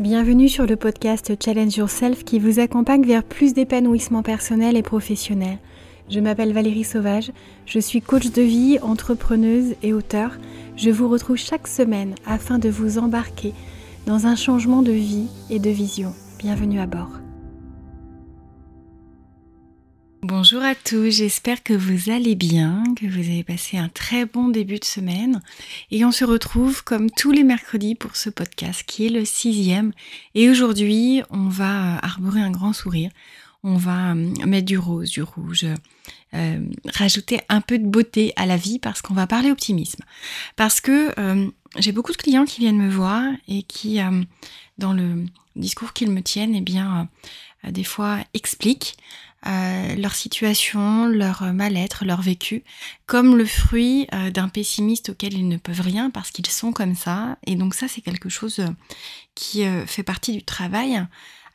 Bienvenue 0.00 0.48
sur 0.48 0.66
le 0.66 0.74
podcast 0.74 1.32
Challenge 1.40 1.76
Yourself 1.76 2.24
qui 2.24 2.40
vous 2.40 2.58
accompagne 2.58 3.06
vers 3.06 3.22
plus 3.22 3.54
d'épanouissement 3.54 4.24
personnel 4.24 4.76
et 4.76 4.82
professionnel. 4.82 5.58
Je 6.10 6.18
m'appelle 6.18 6.52
Valérie 6.52 6.82
Sauvage, 6.82 7.30
je 7.64 7.78
suis 7.78 8.00
coach 8.00 8.32
de 8.32 8.42
vie, 8.42 8.80
entrepreneuse 8.82 9.76
et 9.84 9.92
auteur. 9.92 10.32
Je 10.76 10.90
vous 10.90 11.08
retrouve 11.08 11.36
chaque 11.36 11.68
semaine 11.68 12.16
afin 12.26 12.58
de 12.58 12.68
vous 12.68 12.98
embarquer 12.98 13.54
dans 14.04 14.26
un 14.26 14.34
changement 14.34 14.82
de 14.82 14.90
vie 14.90 15.28
et 15.48 15.60
de 15.60 15.70
vision. 15.70 16.12
Bienvenue 16.40 16.80
à 16.80 16.86
bord. 16.86 17.23
Bonjour 20.26 20.62
à 20.62 20.74
tous, 20.74 21.10
j'espère 21.10 21.62
que 21.62 21.74
vous 21.74 22.10
allez 22.10 22.34
bien, 22.34 22.82
que 22.98 23.04
vous 23.04 23.18
avez 23.18 23.44
passé 23.44 23.76
un 23.76 23.90
très 23.90 24.24
bon 24.24 24.48
début 24.48 24.78
de 24.78 24.84
semaine. 24.86 25.42
Et 25.90 26.02
on 26.06 26.12
se 26.12 26.24
retrouve 26.24 26.82
comme 26.82 27.10
tous 27.10 27.30
les 27.30 27.44
mercredis 27.44 27.94
pour 27.94 28.16
ce 28.16 28.30
podcast 28.30 28.84
qui 28.86 29.04
est 29.04 29.10
le 29.10 29.26
sixième. 29.26 29.92
Et 30.34 30.48
aujourd'hui, 30.48 31.20
on 31.28 31.50
va 31.50 31.98
arborer 31.98 32.40
un 32.40 32.50
grand 32.50 32.72
sourire. 32.72 33.10
On 33.64 33.76
va 33.76 34.12
euh, 34.12 34.14
mettre 34.46 34.64
du 34.64 34.78
rose, 34.78 35.10
du 35.10 35.20
rouge, 35.20 35.66
euh, 36.32 36.66
rajouter 36.94 37.40
un 37.50 37.60
peu 37.60 37.78
de 37.78 37.86
beauté 37.86 38.32
à 38.36 38.46
la 38.46 38.56
vie 38.56 38.78
parce 38.78 39.02
qu'on 39.02 39.12
va 39.12 39.26
parler 39.26 39.50
optimisme. 39.50 40.04
Parce 40.56 40.80
que 40.80 41.12
euh, 41.20 41.50
j'ai 41.76 41.92
beaucoup 41.92 42.12
de 42.12 42.16
clients 42.16 42.46
qui 42.46 42.62
viennent 42.62 42.78
me 42.78 42.90
voir 42.90 43.30
et 43.46 43.62
qui, 43.62 44.00
dans 44.78 44.94
le 44.94 45.26
discours 45.54 45.92
qu'ils 45.92 46.10
me 46.10 46.22
tiennent, 46.22 46.54
eh 46.54 46.62
bien, 46.62 47.10
des 47.68 47.84
fois 47.84 48.20
expliquent 48.32 48.96
euh, 49.46 49.94
leur 49.96 50.14
situation, 50.14 51.06
leur 51.06 51.42
mal-être, 51.52 52.06
leur 52.06 52.22
vécu, 52.22 52.64
comme 53.04 53.36
le 53.36 53.44
fruit 53.44 54.06
euh, 54.14 54.30
d'un 54.30 54.48
pessimiste 54.48 55.10
auquel 55.10 55.34
ils 55.34 55.48
ne 55.48 55.58
peuvent 55.58 55.82
rien 55.82 56.08
parce 56.08 56.30
qu'ils 56.30 56.46
sont 56.46 56.72
comme 56.72 56.94
ça. 56.94 57.36
Et 57.46 57.54
donc 57.54 57.74
ça, 57.74 57.86
c'est 57.86 58.00
quelque 58.00 58.30
chose 58.30 58.60
euh, 58.60 58.68
qui 59.34 59.64
fait 59.86 60.02
partie 60.02 60.32
du 60.32 60.42
travail 60.42 61.04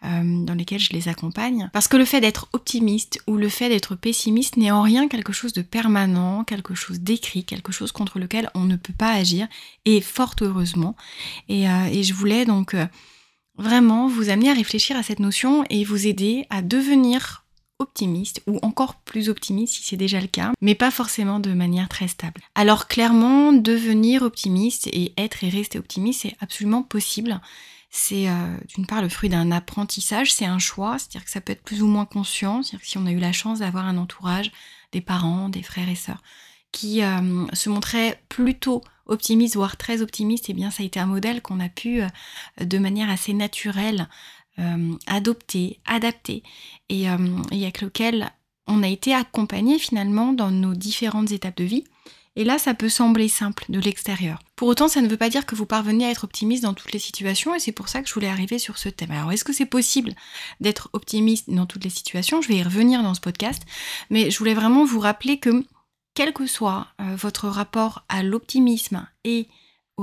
dans 0.02 0.56
lequel 0.56 0.80
je 0.80 0.94
les 0.94 1.10
accompagne. 1.10 1.70
Parce 1.74 1.90
que 1.90 1.98
le 1.98 2.06
fait 2.06 2.22
d'être 2.22 2.48
optimiste 2.54 3.22
ou 3.28 3.36
le 3.36 3.50
fait 3.50 3.68
d'être 3.68 3.96
pessimiste 3.96 4.56
n'est 4.56 4.72
en 4.72 4.82
rien 4.82 5.10
quelque 5.10 5.34
chose 5.34 5.52
de 5.52 5.62
permanent, 5.62 6.46
quelque 6.46 6.74
chose 6.74 7.02
d'écrit, 7.02 7.44
quelque 7.44 7.74
chose 7.74 7.92
contre 7.92 8.18
lequel 8.18 8.50
on 8.54 8.64
ne 8.64 8.78
peut 8.78 8.94
pas 8.98 9.12
agir, 9.12 9.48
et 9.84 10.00
fort 10.00 10.36
heureusement. 10.42 10.96
Et, 11.50 11.64
et 11.64 12.04
je 12.04 12.14
voulais 12.14 12.46
donc 12.46 12.76
vraiment 13.58 14.08
vous 14.08 14.30
amener 14.30 14.50
à 14.50 14.54
réfléchir 14.54 14.96
à 14.96 15.04
cette 15.04 15.20
notion 15.20 15.66
et 15.70 15.84
vous 15.84 16.08
aider 16.08 16.46
à 16.50 16.62
devenir 16.62 17.44
optimiste 17.80 18.42
ou 18.46 18.60
encore 18.62 18.96
plus 18.96 19.30
optimiste 19.30 19.76
si 19.76 19.84
c'est 19.84 19.98
déjà 19.98 20.20
le 20.22 20.28
cas, 20.28 20.52
mais 20.62 20.76
pas 20.76 20.92
forcément 20.92 21.40
de 21.40 21.54
manière 21.54 21.90
très 21.90 22.08
stable. 22.08 22.42
Alors 22.56 22.88
clairement, 22.88 23.54
devenir 23.54 24.22
optimiste 24.22 24.88
et 24.88 25.14
être 25.18 25.44
et 25.44 25.50
rester 25.50 25.80
optimiste, 25.80 26.22
c'est 26.22 26.36
absolument 26.42 26.84
possible. 26.84 27.42
C'est 27.90 28.30
euh, 28.30 28.58
d'une 28.68 28.86
part 28.86 29.02
le 29.02 29.10
fruit 29.10 29.30
d'un 29.30 29.52
apprentissage, 29.52 30.32
c'est 30.32 30.46
un 30.46 30.60
choix, 30.60 31.00
c'est-à-dire 31.00 31.26
que 31.26 31.32
ça 31.32 31.42
peut 31.42 31.54
être 31.54 31.64
plus 31.64 31.82
ou 31.82 31.88
moins 31.88 32.06
conscient, 32.06 32.62
c'est-à-dire 32.62 32.82
que 32.82 32.88
si 32.88 32.98
on 33.00 33.06
a 33.08 33.12
eu 33.12 33.20
la 33.20 33.32
chance 33.32 33.60
d'avoir 33.60 33.86
un 33.86 33.98
entourage, 33.98 34.52
des 34.92 35.02
parents, 35.02 35.50
des 35.50 35.64
frères 35.64 35.90
et 35.90 35.96
sœurs, 35.96 36.22
qui 36.72 37.02
euh, 37.02 37.48
se 37.54 37.70
montraient 37.70 38.22
plutôt 38.30 38.84
optimistes, 39.08 39.56
voire 39.56 39.76
très 39.76 40.02
optimistes, 40.02 40.50
et 40.50 40.52
eh 40.52 40.56
bien 40.56 40.70
ça 40.70 40.84
a 40.84 40.86
été 40.86 41.00
un 41.00 41.08
modèle 41.08 41.42
qu'on 41.42 41.60
a 41.60 41.70
pu, 41.70 42.02
euh, 42.02 42.08
de 42.62 42.78
manière 42.78 43.10
assez 43.10 43.34
naturelle, 43.34 44.08
euh, 44.60 44.94
adopté, 45.08 45.80
adapté, 45.86 46.44
et, 46.90 47.10
euh, 47.10 47.18
et, 47.52 47.64
avec 47.64 47.82
lequel 47.82 48.32
on 48.68 48.84
a 48.84 48.88
été 48.88 49.14
accompagné 49.14 49.80
finalement 49.80 50.34
dans 50.34 50.52
nos 50.52 50.74
différentes 50.74 51.32
étapes 51.32 51.58
de 51.58 51.64
vie. 51.64 51.84
Et 52.36 52.44
là, 52.44 52.58
ça 52.58 52.74
peut 52.74 52.90
sembler 52.90 53.28
simple 53.28 53.66
de 53.70 53.80
l'extérieur. 53.80 54.40
Pour 54.56 54.68
autant, 54.68 54.88
ça 54.88 55.02
ne 55.02 55.08
veut 55.08 55.18
pas 55.18 55.30
dire 55.30 55.46
que 55.46 55.56
vous 55.56 55.66
parvenez 55.66 56.06
à 56.06 56.12
être 56.12 56.24
optimiste 56.24 56.64
dans 56.64 56.74
toutes 56.74 56.94
les 56.94 57.00
situations, 57.00 57.56
et 57.56 57.60
c'est 57.60 57.72
pour 57.72 57.90
ça 57.90 58.02
que 58.02 58.08
je 58.08 58.14
voulais 58.14 58.30
arriver 58.30 58.60
sur 58.60 58.78
ce 58.78 58.88
thème. 58.88 59.12
Alors, 59.12 59.32
est-ce 59.32 59.44
que 59.44 59.54
c'est 59.54 59.66
possible 59.66 60.14
d'être 60.60 60.90
optimiste 60.94 61.50
dans 61.50 61.66
toutes 61.66 61.84
les 61.84 61.90
situations? 61.90 62.42
Je 62.42 62.48
vais 62.48 62.58
y 62.58 62.64
revenir 62.64 63.04
dans 63.04 63.14
ce 63.14 63.22
podcast, 63.22 63.64
mais 64.10 64.32
je 64.32 64.38
voulais 64.38 64.54
vraiment 64.54 64.86
vous 64.86 65.00
rappeler 65.00 65.40
que, 65.40 65.66
quel 66.14 66.32
que 66.32 66.46
soit 66.46 66.88
euh, 67.02 67.16
votre 67.16 67.48
rapport 67.48 68.06
à 68.08 68.24
l'optimisme 68.24 69.06
et 69.24 69.48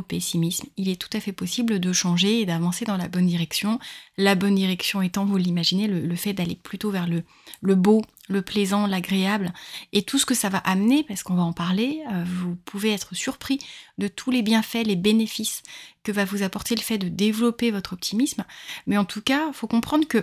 pessimisme, 0.02 0.66
il 0.76 0.88
est 0.88 1.00
tout 1.00 1.14
à 1.16 1.20
fait 1.20 1.32
possible 1.32 1.80
de 1.80 1.92
changer 1.92 2.40
et 2.40 2.46
d'avancer 2.46 2.84
dans 2.84 2.96
la 2.96 3.08
bonne 3.08 3.26
direction. 3.26 3.78
La 4.16 4.34
bonne 4.34 4.54
direction 4.54 5.02
étant, 5.02 5.24
vous 5.24 5.36
l'imaginez, 5.36 5.86
le, 5.86 6.16
fait 6.16 6.32
d'aller 6.32 6.56
plutôt 6.56 6.90
vers 6.90 7.06
le, 7.06 7.22
le, 7.60 7.74
beau, 7.74 8.02
le 8.28 8.42
plaisant, 8.42 8.86
l'agréable 8.86 9.52
et 9.92 10.02
tout 10.02 10.18
ce 10.18 10.26
que 10.26 10.34
ça 10.34 10.48
va 10.48 10.58
amener, 10.58 11.04
parce 11.04 11.22
qu'on 11.22 11.34
va 11.34 11.42
en 11.42 11.52
parler, 11.52 12.02
euh, 12.12 12.24
vous 12.26 12.56
pouvez 12.64 12.92
être 12.92 13.14
surpris 13.14 13.58
de 13.98 14.08
tous 14.08 14.30
les 14.30 14.42
bienfaits, 14.42 14.84
les 14.84 14.96
bénéfices 14.96 15.62
que 16.02 16.12
va 16.12 16.24
vous 16.24 16.42
apporter 16.42 16.74
le 16.74 16.80
fait 16.80 16.98
de 16.98 17.08
développer 17.08 17.70
votre 17.70 17.92
optimisme. 17.92 18.44
Mais 18.86 18.96
en 18.96 19.04
tout 19.04 19.22
cas, 19.22 19.48
il 19.48 19.54
faut 19.54 19.66
comprendre 19.66 20.06
que 20.06 20.22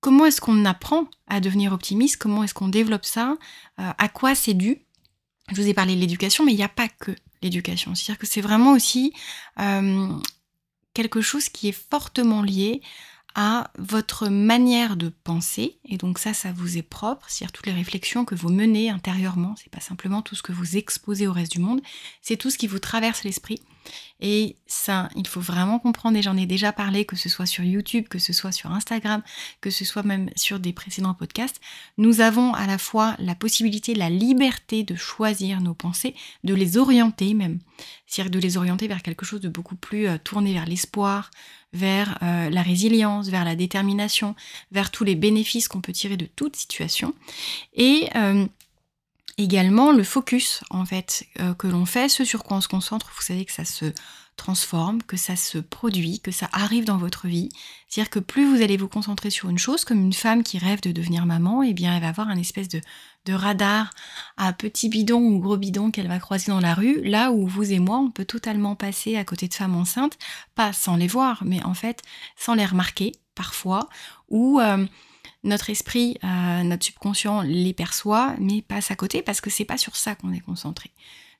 comment 0.00 0.26
est-ce 0.26 0.40
qu'on 0.40 0.64
apprend 0.64 1.06
à 1.28 1.40
devenir 1.40 1.72
optimiste, 1.72 2.16
comment 2.16 2.44
est-ce 2.44 2.54
qu'on 2.54 2.68
développe 2.68 3.06
ça, 3.06 3.36
euh, 3.80 3.90
à 3.96 4.08
quoi 4.08 4.34
c'est 4.34 4.54
dû? 4.54 4.82
Je 5.50 5.60
vous 5.60 5.68
ai 5.68 5.74
parlé 5.74 5.94
de 5.94 6.00
l'éducation, 6.00 6.44
mais 6.44 6.52
il 6.52 6.56
n'y 6.56 6.62
a 6.62 6.68
pas 6.68 6.88
que 6.88 7.12
C'est-à-dire 7.94 8.18
que 8.18 8.26
c'est 8.26 8.40
vraiment 8.40 8.72
aussi 8.72 9.12
euh, 9.60 10.08
quelque 10.94 11.20
chose 11.20 11.48
qui 11.48 11.68
est 11.68 11.88
fortement 11.90 12.42
lié 12.42 12.82
à 13.34 13.70
votre 13.78 14.28
manière 14.28 14.96
de 14.96 15.08
penser. 15.08 15.78
Et 15.84 15.96
donc 15.96 16.18
ça, 16.18 16.34
ça 16.34 16.52
vous 16.52 16.78
est 16.78 16.82
propre. 16.82 17.26
C'est-à-dire 17.28 17.52
toutes 17.52 17.66
les 17.66 17.72
réflexions 17.72 18.24
que 18.24 18.34
vous 18.34 18.48
menez 18.48 18.90
intérieurement. 18.90 19.56
C'est 19.56 19.70
pas 19.70 19.80
simplement 19.80 20.22
tout 20.22 20.36
ce 20.36 20.42
que 20.42 20.52
vous 20.52 20.76
exposez 20.76 21.26
au 21.26 21.32
reste 21.32 21.52
du 21.52 21.58
monde. 21.58 21.80
C'est 22.22 22.36
tout 22.36 22.50
ce 22.50 22.58
qui 22.58 22.68
vous 22.68 22.78
traverse 22.78 23.24
l'esprit. 23.24 23.60
Et 24.20 24.56
ça, 24.66 25.08
il 25.16 25.26
faut 25.26 25.40
vraiment 25.40 25.78
comprendre, 25.78 26.16
et 26.16 26.22
j'en 26.22 26.36
ai 26.36 26.46
déjà 26.46 26.72
parlé, 26.72 27.04
que 27.04 27.16
ce 27.16 27.28
soit 27.28 27.46
sur 27.46 27.64
YouTube, 27.64 28.06
que 28.08 28.18
ce 28.18 28.32
soit 28.32 28.52
sur 28.52 28.72
Instagram, 28.72 29.22
que 29.60 29.70
ce 29.70 29.84
soit 29.84 30.02
même 30.02 30.30
sur 30.36 30.60
des 30.60 30.72
précédents 30.72 31.14
podcasts, 31.14 31.60
nous 31.98 32.20
avons 32.20 32.54
à 32.54 32.66
la 32.66 32.78
fois 32.78 33.16
la 33.18 33.34
possibilité, 33.34 33.94
la 33.94 34.10
liberté 34.10 34.82
de 34.82 34.94
choisir 34.94 35.60
nos 35.60 35.74
pensées, 35.74 36.14
de 36.44 36.54
les 36.54 36.78
orienter 36.78 37.34
même, 37.34 37.58
c'est-à-dire 38.06 38.30
de 38.30 38.38
les 38.38 38.56
orienter 38.56 38.88
vers 38.88 39.02
quelque 39.02 39.24
chose 39.24 39.40
de 39.40 39.48
beaucoup 39.48 39.76
plus 39.76 40.06
euh, 40.06 40.16
tourné 40.22 40.52
vers 40.52 40.66
l'espoir, 40.66 41.30
vers 41.72 42.18
euh, 42.22 42.48
la 42.48 42.62
résilience, 42.62 43.28
vers 43.28 43.44
la 43.44 43.56
détermination, 43.56 44.34
vers 44.72 44.90
tous 44.90 45.04
les 45.04 45.16
bénéfices 45.16 45.68
qu'on 45.68 45.80
peut 45.80 45.92
tirer 45.92 46.16
de 46.16 46.26
toute 46.26 46.56
situation. 46.56 47.14
Et 47.74 48.08
euh, 48.14 48.46
également 49.38 49.92
le 49.92 50.04
focus 50.04 50.62
en 50.70 50.84
fait 50.84 51.26
euh, 51.40 51.54
que 51.54 51.66
l'on 51.66 51.86
fait, 51.86 52.08
ce 52.08 52.24
sur 52.24 52.44
quoi 52.44 52.58
on 52.58 52.60
se 52.60 52.68
concentre, 52.68 53.10
vous 53.14 53.22
savez 53.22 53.44
que 53.44 53.52
ça 53.52 53.64
se 53.64 53.92
transforme, 54.36 55.02
que 55.02 55.16
ça 55.16 55.36
se 55.36 55.58
produit, 55.58 56.20
que 56.20 56.32
ça 56.32 56.48
arrive 56.52 56.84
dans 56.84 56.96
votre 56.96 57.28
vie. 57.28 57.50
C'est-à-dire 57.88 58.10
que 58.10 58.18
plus 58.18 58.44
vous 58.44 58.62
allez 58.62 58.76
vous 58.76 58.88
concentrer 58.88 59.30
sur 59.30 59.48
une 59.48 59.58
chose, 59.58 59.84
comme 59.84 60.00
une 60.00 60.12
femme 60.12 60.42
qui 60.42 60.58
rêve 60.58 60.80
de 60.80 60.90
devenir 60.90 61.24
maman, 61.24 61.62
eh 61.62 61.72
bien 61.72 61.94
elle 61.94 62.02
va 62.02 62.08
avoir 62.08 62.28
un 62.28 62.36
espèce 62.36 62.68
de, 62.68 62.80
de 63.26 63.32
radar 63.32 63.90
à 64.36 64.52
petit 64.52 64.88
bidon 64.88 65.20
ou 65.20 65.38
gros 65.38 65.56
bidon 65.56 65.90
qu'elle 65.90 66.08
va 66.08 66.18
croiser 66.18 66.50
dans 66.50 66.60
la 66.60 66.74
rue, 66.74 67.00
là 67.02 67.30
où 67.30 67.46
vous 67.46 67.72
et 67.72 67.78
moi, 67.78 67.98
on 67.98 68.10
peut 68.10 68.24
totalement 68.24 68.74
passer 68.74 69.16
à 69.16 69.24
côté 69.24 69.46
de 69.46 69.54
femmes 69.54 69.76
enceintes, 69.76 70.18
pas 70.56 70.72
sans 70.72 70.96
les 70.96 71.08
voir, 71.08 71.42
mais 71.44 71.62
en 71.62 71.74
fait 71.74 72.02
sans 72.36 72.54
les 72.54 72.66
remarquer 72.66 73.12
parfois, 73.34 73.88
ou... 74.28 74.60
Notre 75.44 75.70
esprit, 75.70 76.18
euh, 76.24 76.62
notre 76.62 76.84
subconscient 76.84 77.42
les 77.42 77.72
perçoit, 77.72 78.34
mais 78.38 78.62
passe 78.62 78.90
à 78.90 78.96
côté 78.96 79.22
parce 79.22 79.40
que 79.40 79.50
c'est 79.50 79.64
pas 79.64 79.78
sur 79.78 79.94
ça 79.94 80.14
qu'on 80.14 80.32
est 80.32 80.40
concentré. 80.40 80.90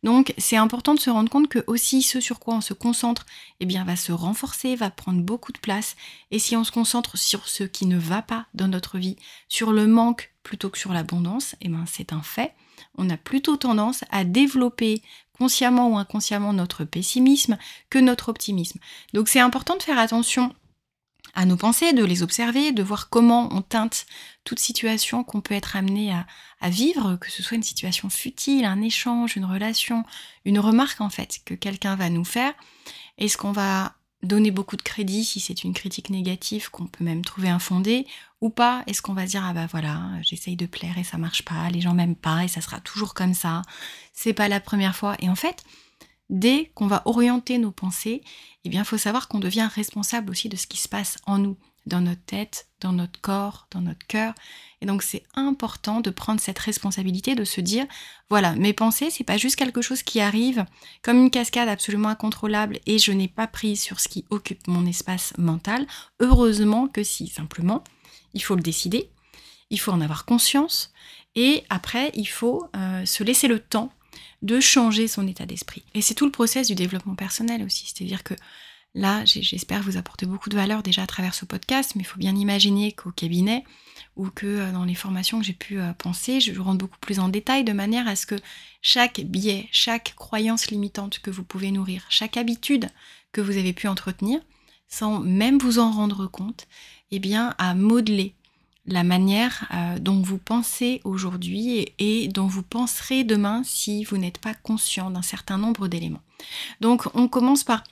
Donc 0.05 0.35
c'est 0.37 0.57
important 0.57 0.93
de 0.95 1.01
se 1.01 1.09
rendre 1.09 1.31
compte 1.31 1.49
que 1.49 1.65
aussi 1.67 2.03
ce 2.03 2.21
sur 2.21 2.39
quoi 2.39 2.55
on 2.55 2.61
se 2.61 2.75
concentre, 2.75 3.25
eh 3.61 3.67
bien 3.67 3.85
va 3.85 3.97
se 3.97 4.13
renforcer, 4.13 4.77
va 4.77 4.91
prendre 4.91 5.23
beaucoup 5.23 5.51
de 5.51 5.59
place. 5.59 5.97
Et 6.31 6.39
si 6.39 6.55
on 6.57 6.65
se 6.65 6.71
concentre 6.71 7.17
sur 7.17 7.49
ce 7.49 7.65
qui 7.65 7.87
ne 7.87 7.97
va 7.97 8.21
pas 8.21 8.45
dans 8.53 8.69
notre 8.69 8.99
vie, 8.99 9.17
sur 9.49 9.73
le 9.73 9.87
manque 9.87 10.31
plutôt 10.43 10.69
que 10.69 10.79
sur 10.79 10.93
l'abondance, 10.93 11.57
eh 11.63 11.69
bien 11.69 11.85
c'est 11.87 12.13
un 12.13 12.23
fait. 12.23 12.53
On 12.99 13.09
a 13.09 13.17
plutôt 13.17 13.57
tendance 13.57 14.05
à 14.11 14.25
développer 14.25 15.01
consciemment 15.39 15.89
ou 15.89 15.97
inconsciemment 15.97 16.53
notre 16.53 16.85
pessimisme 16.85 17.57
que 17.89 17.99
notre 17.99 18.29
optimisme. 18.29 18.79
Donc 19.15 19.29
c'est 19.29 19.41
important 19.41 19.77
de 19.77 19.83
faire 19.83 19.99
attention 19.99 20.55
à 21.35 21.45
nos 21.45 21.57
pensées, 21.57 21.93
de 21.93 22.05
les 22.05 22.23
observer, 22.23 22.73
de 22.73 22.83
voir 22.83 23.09
comment 23.09 23.49
on 23.53 23.63
teinte 23.63 24.07
toute 24.45 24.59
situation 24.59 25.25
qu'on 25.25 25.41
peut 25.41 25.55
être 25.55 25.77
amené 25.77 26.13
à, 26.13 26.27
vivre, 26.71 27.17
que 27.17 27.31
ce 27.31 27.43
soit 27.43 27.57
une 27.57 27.63
situation 27.63 28.09
futile, 28.09 28.65
un 28.65 28.81
échange, 28.81 29.37
une 29.37 29.45
relation, 29.45 30.05
une 30.47 30.59
remarque 30.59 31.03
en 31.03 31.11
fait 31.11 31.41
que 31.45 31.53
quelqu'un 31.53 31.95
va 31.95 32.09
nous 32.09 32.25
faire. 32.25 32.55
Est-ce 33.19 33.37
qu'on 33.37 33.53
va 33.53 33.95
donner 34.23 34.51
beaucoup 34.51 34.77
de 34.77 34.83
crédit 34.83 35.25
si 35.25 35.41
c'est 35.41 35.65
une 35.65 35.75
critique 35.75 36.09
négative 36.09 36.71
qu'on 36.71 36.87
peut 36.87 37.05
même 37.05 37.23
trouver 37.23 37.51
infondée 37.51 38.07
ou 38.41 38.49
pas? 38.49 38.83
Est-ce 38.87 39.03
qu'on 39.03 39.13
va 39.13 39.27
dire 39.27 39.45
ah 39.45 39.53
bah 39.53 39.67
voilà, 39.71 40.01
j'essaye 40.23 40.57
de 40.57 40.65
plaire 40.65 40.97
et 40.97 41.05
ça 41.05 41.19
marche 41.19 41.43
pas, 41.43 41.69
les 41.69 41.83
gens 41.83 41.93
m'aiment 41.93 42.17
pas 42.17 42.45
et 42.45 42.49
ça 42.49 42.63
sera 42.63 42.81
toujours 42.81 43.13
comme 43.13 43.35
ça, 43.35 43.61
c'est 44.15 44.33
pas 44.33 44.49
la 44.49 44.61
première 44.61 44.97
fois 44.97 45.17
et 45.21 45.29
en 45.29 45.37
fait, 45.37 45.65
dès 46.31 46.71
qu'on 46.75 46.87
va 46.87 47.03
orienter 47.05 47.59
nos 47.59 47.71
pensées, 47.71 48.23
eh 48.65 48.69
bien, 48.69 48.83
il 48.83 48.87
faut 48.87 48.99
savoir 48.99 49.29
qu'on 49.29 49.41
devient 49.41 49.69
responsable 49.73 50.31
aussi 50.31 50.49
de 50.49 50.57
ce 50.57 50.67
qui 50.67 50.79
se 50.79 50.89
passe 50.89 51.19
en 51.27 51.39
nous. 51.39 51.57
dans 51.87 52.01
notre 52.01 52.25
tête, 52.25 52.69
dans 52.81 52.93
notre 52.93 53.21
corps, 53.21 53.67
dans 53.71 53.83
notre 53.83 54.07
cœur. 54.07 54.33
Et 54.81 54.87
donc 54.87 55.03
c'est 55.03 55.23
important 55.35 56.01
de 56.01 56.11
prendre 56.11 56.41
cette 56.41 56.59
responsabilité, 56.59 57.35
de 57.35 57.45
se 57.45 57.61
dire, 57.61 57.87
voilà, 58.31 58.55
mes 58.55 58.73
pensées, 58.73 59.11
c'est 59.11 59.25
pas 59.25 59.37
juste 59.37 59.57
quelque 59.57 59.83
chose 59.83 60.03
qui 60.03 60.21
arrive 60.21 60.65
comme 61.03 61.19
une 61.19 61.31
cascade 61.31 61.69
absolument 61.69 62.09
incontrôlable 62.09 62.79
et 62.87 62.99
je 62.99 63.13
n'ai 63.13 63.29
pas 63.29 63.47
pris 63.47 63.77
sur 63.77 64.01
ce 64.01 64.09
qui 64.09 64.25
occupe 64.31 64.67
mon 64.67 64.87
espace 64.87 65.35
mental. 65.37 65.87
Heureusement 66.21 66.89
que 66.89 67.03
si, 67.03 67.29
simplement, 67.29 67.85
il 68.33 68.43
faut 68.43 68.57
le 68.57 68.63
décider, 68.63 69.11
il 69.71 69.79
faut 69.79 69.93
en 69.93 70.01
avoir 70.01 70.25
conscience 70.25 70.91
et 71.35 71.65
après, 71.69 72.13
il 72.15 72.29
faut 72.29 72.67
euh, 72.77 73.05
se 73.05 73.25
laisser 73.25 73.49
le 73.49 73.59
temps 73.59 73.93
de 74.45 74.61
changer 74.61 75.09
son 75.09 75.27
état 75.27 75.47
d'esprit. 75.47 75.85
Et 75.95 76.03
c'est 76.03 76.15
tout 76.15 76.27
le 76.27 76.31
process 76.31 76.69
du 76.69 76.75
développement 76.75 77.17
personnel 77.17 77.65
aussi, 77.65 77.93
c'est-à-dire 77.93 78.23
que 78.23 78.35
Là, 78.97 79.25
j'espère 79.25 79.83
vous 79.83 79.97
apporter 79.97 80.25
beaucoup 80.25 80.49
de 80.49 80.55
valeur 80.55 80.85
déjà 80.85 81.03
à 81.03 81.07
travers 81.07 81.35
ce 81.35 81.45
podcast, 81.45 81.97
mais 81.97 82.03
il 82.03 82.07
faut 82.07 82.19
bien 82.19 82.37
imaginer 82.37 82.93
qu'au 82.93 83.11
cabinet 83.11 83.65
ou 84.15 84.31
que 84.31 84.47
euh, 84.47 84.73
dans 84.73 84.85
les 84.85 84.95
formations 84.95 85.41
que 85.41 85.45
j'ai 85.45 85.53
pu 85.53 85.81
euh, 85.81 85.93
penser, 85.95 86.41
je 86.41 86.57
rentre 86.61 86.79
beaucoup 86.79 87.01
plus 87.01 87.19
en 87.19 87.29
détail 87.29 87.65
de 87.65 87.73
manière 87.73 88.07
à 88.07 88.15
ce 88.15 88.25
que 88.25 88.37
chaque 88.83 89.21
biais, 89.23 89.69
chaque 89.73 90.15
croyance 90.15 90.71
limitante 90.71 91.19
que 91.19 91.33
vous 91.33 91.43
pouvez 91.43 91.73
nourrir, 91.73 92.07
chaque 92.09 92.37
habitude 92.37 92.89
que 93.33 93.41
vous 93.41 93.57
avez 93.57 93.73
pu 93.73 93.89
entretenir, 93.89 94.41
sans 94.87 95.19
même 95.19 95.59
vous 95.59 95.81
en 95.81 95.91
rendre 95.91 96.29
compte, 96.29 96.69
eh 97.11 97.19
bien, 97.19 97.57
à 97.59 97.75
modeler 97.75 98.37
la 98.87 99.05
manière 99.05 99.69
euh, 99.73 99.99
dont 99.99 100.21
vous 100.21 100.39
pensez 100.39 101.01
aujourd'hui 101.05 101.89
et, 101.99 102.29
dont 102.29 102.47
vous 102.47 102.63
penserez 102.63 103.25
demain 103.25 103.63
si 103.65 104.05
vous 104.05 104.19
n'êtes 104.19 104.39
pas 104.39 104.55
conscient 104.55 105.11
d'un 105.11 105.23
certain 105.23 105.59
nombre 105.59 105.89
d'éléments. 105.89 106.23
Donc 106.81 107.05
on 107.15 107.29
commence 107.29 107.65
par 107.65 107.83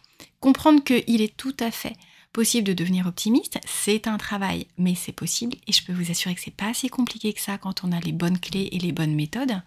comprendre 0.41 0.83
qu'il 0.85 1.23
est 1.23 1.37
tout 1.37 1.57
à 1.61 1.71
fait 1.71 1.97
possible 2.33 2.67
de 2.67 2.73
devenir 2.73 3.07
optimiste. 3.07 3.59
C'est 3.67 4.07
un 4.07 4.19
travail, 4.19 4.67
mais 4.79 4.95
c'est 4.95 5.13
possible. 5.13 5.57
Et 5.67 5.73
je 5.73 5.85
peux 5.85 5.93
vous 5.93 6.11
assurer 6.11 6.35
que 6.35 6.41
c'est 6.41 6.51
pas 6.51 6.75
si 6.75 6.89
compliqué 6.89 7.33
que 7.33 7.41
ça 7.41 7.59
quand 7.59 7.85
on 7.85 7.93
a 7.93 8.01
les 8.01 8.13
bonnes 8.13 8.39
clés 8.39 8.69
et 8.73 8.79
les 8.79 8.93
bonnes 8.93 9.15
méthodes. 9.15 9.61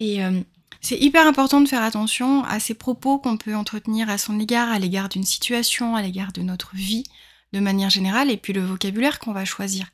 Et 0.00 0.24
euh, 0.24 0.40
c'est 0.80 0.98
hyper 0.98 1.26
important 1.26 1.60
de 1.60 1.68
faire 1.68 1.82
attention 1.82 2.44
à 2.44 2.58
ces 2.58 2.74
propos 2.74 3.18
qu'on 3.18 3.36
peut 3.36 3.54
entretenir 3.54 4.08
à 4.08 4.18
son 4.18 4.38
égard, 4.40 4.70
à 4.70 4.78
l'égard 4.78 5.08
d'une 5.08 5.24
situation, 5.24 5.94
à 5.94 6.02
l'égard 6.02 6.32
de 6.32 6.42
notre 6.42 6.74
vie 6.74 7.04
de 7.52 7.60
manière 7.60 7.90
générale, 7.90 8.30
et 8.30 8.36
puis 8.36 8.52
le 8.52 8.64
vocabulaire 8.64 9.18
qu'on 9.18 9.32
va 9.32 9.44
choisir 9.44 9.86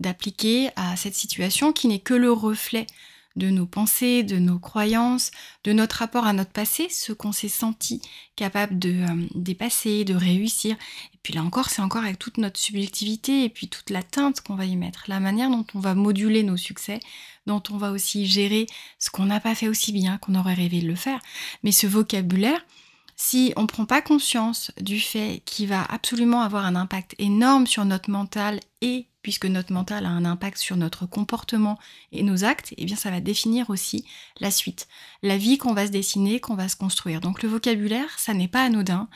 d'appliquer 0.00 0.70
à 0.76 0.96
cette 0.96 1.14
situation 1.14 1.72
qui 1.72 1.88
n'est 1.88 2.00
que 2.00 2.14
le 2.14 2.32
reflet 2.32 2.86
de 3.36 3.48
nos 3.48 3.66
pensées, 3.66 4.22
de 4.22 4.38
nos 4.38 4.58
croyances, 4.58 5.30
de 5.64 5.72
notre 5.72 5.96
rapport 5.96 6.26
à 6.26 6.32
notre 6.32 6.50
passé, 6.50 6.88
ce 6.90 7.12
qu'on 7.12 7.32
s'est 7.32 7.48
senti 7.48 8.02
capable 8.34 8.78
de 8.78 8.90
euh, 8.90 9.28
dépasser, 9.34 10.04
de 10.04 10.14
réussir. 10.14 10.76
Et 11.14 11.18
puis 11.22 11.34
là 11.34 11.42
encore, 11.42 11.70
c'est 11.70 11.82
encore 11.82 12.02
avec 12.02 12.18
toute 12.18 12.38
notre 12.38 12.58
subjectivité 12.58 13.44
et 13.44 13.48
puis 13.48 13.68
toute 13.68 13.90
la 13.90 14.02
teinte 14.02 14.40
qu'on 14.40 14.56
va 14.56 14.64
y 14.64 14.76
mettre, 14.76 15.04
la 15.06 15.20
manière 15.20 15.50
dont 15.50 15.66
on 15.74 15.80
va 15.80 15.94
moduler 15.94 16.42
nos 16.42 16.56
succès, 16.56 16.98
dont 17.46 17.62
on 17.70 17.76
va 17.76 17.92
aussi 17.92 18.26
gérer 18.26 18.66
ce 18.98 19.10
qu'on 19.10 19.26
n'a 19.26 19.40
pas 19.40 19.54
fait 19.54 19.68
aussi 19.68 19.92
bien 19.92 20.18
qu'on 20.18 20.34
aurait 20.34 20.54
rêvé 20.54 20.80
de 20.80 20.88
le 20.88 20.96
faire. 20.96 21.20
Mais 21.62 21.72
ce 21.72 21.86
vocabulaire, 21.86 22.64
si 23.16 23.52
on 23.56 23.62
ne 23.62 23.66
prend 23.66 23.86
pas 23.86 24.02
conscience 24.02 24.72
du 24.80 24.98
fait 24.98 25.42
qu'il 25.44 25.68
va 25.68 25.84
absolument 25.84 26.42
avoir 26.42 26.64
un 26.64 26.74
impact 26.74 27.14
énorme 27.18 27.66
sur 27.66 27.84
notre 27.84 28.10
mental 28.10 28.60
et 28.80 29.06
puisque 29.22 29.46
notre 29.46 29.72
mental 29.72 30.06
a 30.06 30.10
un 30.10 30.24
impact 30.24 30.58
sur 30.58 30.76
notre 30.76 31.06
comportement 31.06 31.78
et 32.12 32.22
nos 32.22 32.44
actes, 32.44 32.72
eh 32.76 32.84
bien 32.84 32.96
ça 32.96 33.10
va 33.10 33.20
définir 33.20 33.70
aussi 33.70 34.04
la 34.40 34.50
suite, 34.50 34.88
la 35.22 35.36
vie 35.36 35.58
qu'on 35.58 35.74
va 35.74 35.86
se 35.86 35.92
dessiner, 35.92 36.40
qu'on 36.40 36.54
va 36.54 36.68
se 36.68 36.76
construire. 36.76 37.20
Donc 37.20 37.42
le 37.42 37.48
vocabulaire, 37.48 38.18
ça 38.18 38.34
n'est 38.34 38.48
pas 38.48 38.62
anodin. 38.62 39.08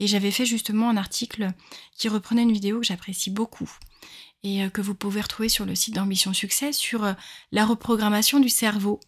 Et 0.00 0.06
j'avais 0.06 0.30
fait 0.30 0.46
justement 0.46 0.90
un 0.90 0.96
article 0.96 1.48
qui 1.96 2.08
reprenait 2.08 2.42
une 2.42 2.52
vidéo 2.52 2.80
que 2.80 2.86
j'apprécie 2.86 3.30
beaucoup 3.30 3.70
et 4.42 4.64
euh, 4.64 4.68
que 4.68 4.80
vous 4.80 4.94
pouvez 4.94 5.20
retrouver 5.20 5.48
sur 5.48 5.64
le 5.64 5.74
site 5.74 5.94
d'Ambition 5.94 6.32
Succès 6.32 6.72
sur 6.72 7.04
euh, 7.04 7.12
la 7.52 7.64
reprogrammation 7.64 8.40
du 8.40 8.48
cerveau. 8.48 9.00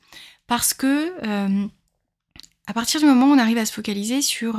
Parce 0.46 0.74
que 0.74 1.14
euh, 1.26 1.66
à 2.66 2.72
partir 2.72 3.00
du 3.00 3.06
moment 3.06 3.26
où 3.26 3.34
on 3.34 3.38
arrive 3.38 3.58
à 3.58 3.66
se 3.66 3.72
focaliser 3.72 4.22
sur 4.22 4.58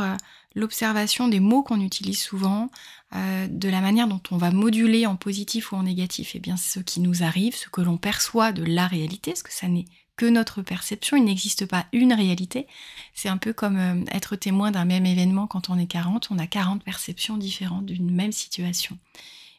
l'observation 0.53 1.27
des 1.27 1.39
mots 1.39 1.63
qu'on 1.63 1.81
utilise 1.81 2.19
souvent, 2.19 2.69
euh, 3.13 3.47
de 3.47 3.69
la 3.69 3.81
manière 3.81 4.07
dont 4.07 4.21
on 4.31 4.37
va 4.37 4.51
moduler 4.51 5.05
en 5.05 5.15
positif 5.15 5.71
ou 5.71 5.75
en 5.75 5.83
négatif, 5.83 6.31
eh 6.35 6.39
bien 6.39 6.57
ce 6.57 6.79
qui 6.79 6.99
nous 6.99 7.23
arrive, 7.23 7.55
ce 7.55 7.69
que 7.69 7.81
l'on 7.81 7.97
perçoit 7.97 8.51
de 8.51 8.63
la 8.63 8.87
réalité, 8.87 9.31
parce 9.31 9.43
que 9.43 9.53
ça 9.53 9.67
n'est 9.67 9.85
que 10.15 10.25
notre 10.25 10.61
perception, 10.61 11.17
il 11.17 11.25
n'existe 11.25 11.65
pas 11.65 11.85
une 11.91 12.13
réalité. 12.13 12.67
C'est 13.13 13.29
un 13.29 13.37
peu 13.37 13.53
comme 13.53 13.77
euh, 13.77 14.03
être 14.11 14.35
témoin 14.35 14.71
d'un 14.71 14.85
même 14.85 15.05
événement 15.05 15.45
quand 15.45 15.69
on 15.69 15.77
est 15.77 15.87
40, 15.87 16.29
on 16.31 16.39
a 16.39 16.47
40 16.47 16.83
perceptions 16.83 17.37
différentes 17.37 17.85
d'une 17.85 18.11
même 18.11 18.31
situation. 18.31 18.97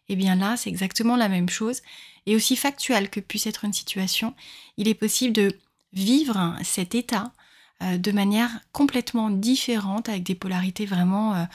Et 0.09 0.13
eh 0.13 0.17
bien 0.17 0.35
là, 0.35 0.57
c'est 0.57 0.71
exactement 0.71 1.17
la 1.17 1.29
même 1.29 1.49
chose. 1.49 1.83
Et 2.27 2.37
aussi 2.37 2.57
factuel 2.57 3.11
que 3.11 3.21
puisse 3.21 3.47
être 3.47 3.65
une 3.65 3.73
situation, 3.73 4.35
il 4.77 4.89
est 4.89 4.95
possible 4.95 5.33
de 5.33 5.57
vivre 5.93 6.57
cet 6.63 6.95
état 6.95 7.33
euh, 7.83 7.99
de 7.99 8.13
manière 8.13 8.51
complètement 8.73 9.31
différente, 9.31 10.09
avec 10.09 10.23
des 10.23 10.35
polarités 10.35 10.87
vraiment 10.87 11.47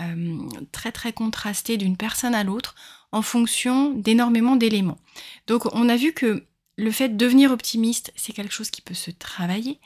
euh, 0.00 0.38
très 0.72 0.92
très 0.92 1.12
contrastées 1.12 1.76
d'une 1.76 1.96
personne 1.96 2.34
à 2.34 2.44
l'autre, 2.44 2.74
en 3.12 3.22
fonction 3.22 3.90
d'énormément 3.90 4.56
d'éléments. 4.56 4.98
Donc 5.46 5.66
on 5.72 5.88
a 5.88 5.96
vu 5.96 6.12
que 6.12 6.44
le 6.78 6.90
fait 6.90 7.08
de 7.08 7.16
devenir 7.16 7.50
optimiste, 7.50 8.12
c'est 8.16 8.34
quelque 8.34 8.52
chose 8.52 8.70
qui 8.70 8.82
peut 8.82 8.94
se 8.94 9.10
travailler. 9.10 9.80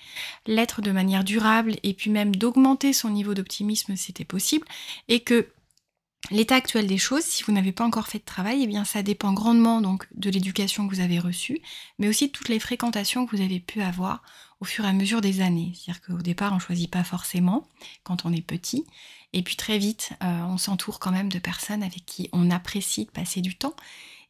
L'être 0.47 0.83
de 0.83 0.91
manière 0.91 1.23
durable 1.23 1.77
et 1.85 1.95
puis 1.95 2.11
même 2.11 2.35
d'augmenter 2.35 2.93
son 2.93 3.11
niveau 3.11 3.35
d'optimisme, 3.35 3.95
c'était 3.95 4.25
possible. 4.25 4.67
Et 5.07 5.21
que 5.21 5.47
l'état 6.33 6.57
actuel 6.57 6.89
des 6.89 6.99
choses, 6.99 7.23
si 7.23 7.45
vous 7.45 7.53
n'avez 7.53 7.73
pas 7.73 7.85
encore 7.85 8.09
fait 8.09 8.19
de 8.19 8.25
travail, 8.25 8.63
eh 8.65 8.67
bien 8.67 8.85
ça 8.85 9.03
dépend 9.03 9.33
grandement 9.33 9.81
donc 9.81 10.07
de 10.15 10.31
l'éducation 10.31 10.89
que 10.89 10.95
vous 10.95 11.01
avez 11.01 11.21
reçue, 11.21 11.61
mais 11.99 12.09
aussi 12.09 12.27
de 12.27 12.33
toutes 12.33 12.49
les 12.49 12.59
fréquentations 12.59 13.25
que 13.25 13.37
vous 13.37 13.43
avez 13.43 13.61
pu 13.61 13.81
avoir 13.81 14.23
au 14.61 14.65
fur 14.65 14.85
et 14.85 14.89
à 14.89 14.93
mesure 14.93 15.21
des 15.21 15.41
années. 15.41 15.73
C'est-à-dire 15.75 16.03
qu'au 16.03 16.23
départ, 16.23 16.53
on 16.53 16.57
ne 16.57 16.61
choisit 16.61 16.91
pas 16.91 17.05
forcément 17.05 17.67
quand 18.03 18.27
on 18.27 18.33
est 18.33 18.43
petit. 18.43 18.85
Et 19.33 19.43
puis 19.43 19.57
très 19.57 19.79
vite, 19.79 20.11
euh, 20.23 20.43
on 20.43 20.59
s'entoure 20.59 20.99
quand 20.99 21.13
même 21.13 21.31
de 21.31 21.39
personnes 21.39 21.83
avec 21.83 22.05
qui 22.05 22.29
on 22.33 22.51
apprécie 22.51 23.05
de 23.05 23.11
passer 23.11 23.41
du 23.41 23.57
temps. 23.57 23.75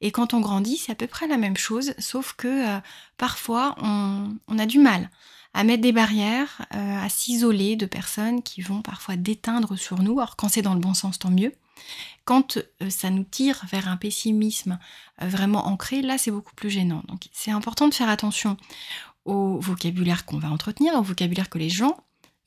Et 0.03 0.13
quand 0.13 0.35
on 0.35 0.41
grandit, 0.41 0.77
c'est 0.77 0.93
à 0.93 0.95
peu 0.95 1.07
près 1.07 1.27
la 1.27 1.37
même 1.37 1.57
chose, 1.57 1.95
sauf 1.99 2.35
que 2.35 2.77
euh, 2.77 2.81
parfois, 3.17 3.75
on, 3.83 4.59
a 4.59 4.67
du 4.67 4.79
mal 4.79 5.11
à 5.53 5.65
mettre 5.65 5.83
des 5.83 5.93
barrières, 5.93 6.65
euh, 6.75 7.05
à 7.05 7.09
s'isoler 7.09 7.77
de 7.77 7.87
personnes 7.87 8.43
qui 8.43 8.63
vont 8.63 8.83
parfois 8.83 9.17
déteindre 9.17 9.77
sur 9.77 10.03
nous. 10.03 10.21
Alors 10.21 10.37
quand 10.37 10.49
c'est 10.49 10.63
dans 10.63 10.75
le 10.75 10.81
bon 10.81 10.95
sens, 10.95 11.19
tant 11.19 11.31
mieux. 11.31 11.55
Quand 12.25 12.59
ça 12.91 13.11
nous 13.11 13.25
tire 13.25 13.65
vers 13.73 13.89
un 13.89 13.97
pessimisme 13.97 14.79
vraiment 15.19 15.67
ancré, 15.67 16.03
là 16.03 16.19
c'est 16.19 16.31
beaucoup 16.31 16.55
plus 16.55 16.71
gênant. 16.71 17.03
Donc 17.09 17.29
c'est 17.33 17.51
important 17.51 17.89
de 17.89 17.95
faire 17.95 18.11
attention 18.11 18.59
au 19.25 19.59
vocabulaire 19.59 20.27
qu'on 20.27 20.39
va 20.39 20.51
entretenir, 20.51 20.95
au 20.95 21.03
vocabulaire 21.03 21.49
que 21.49 21.59
les 21.59 21.71
gens 21.71 21.97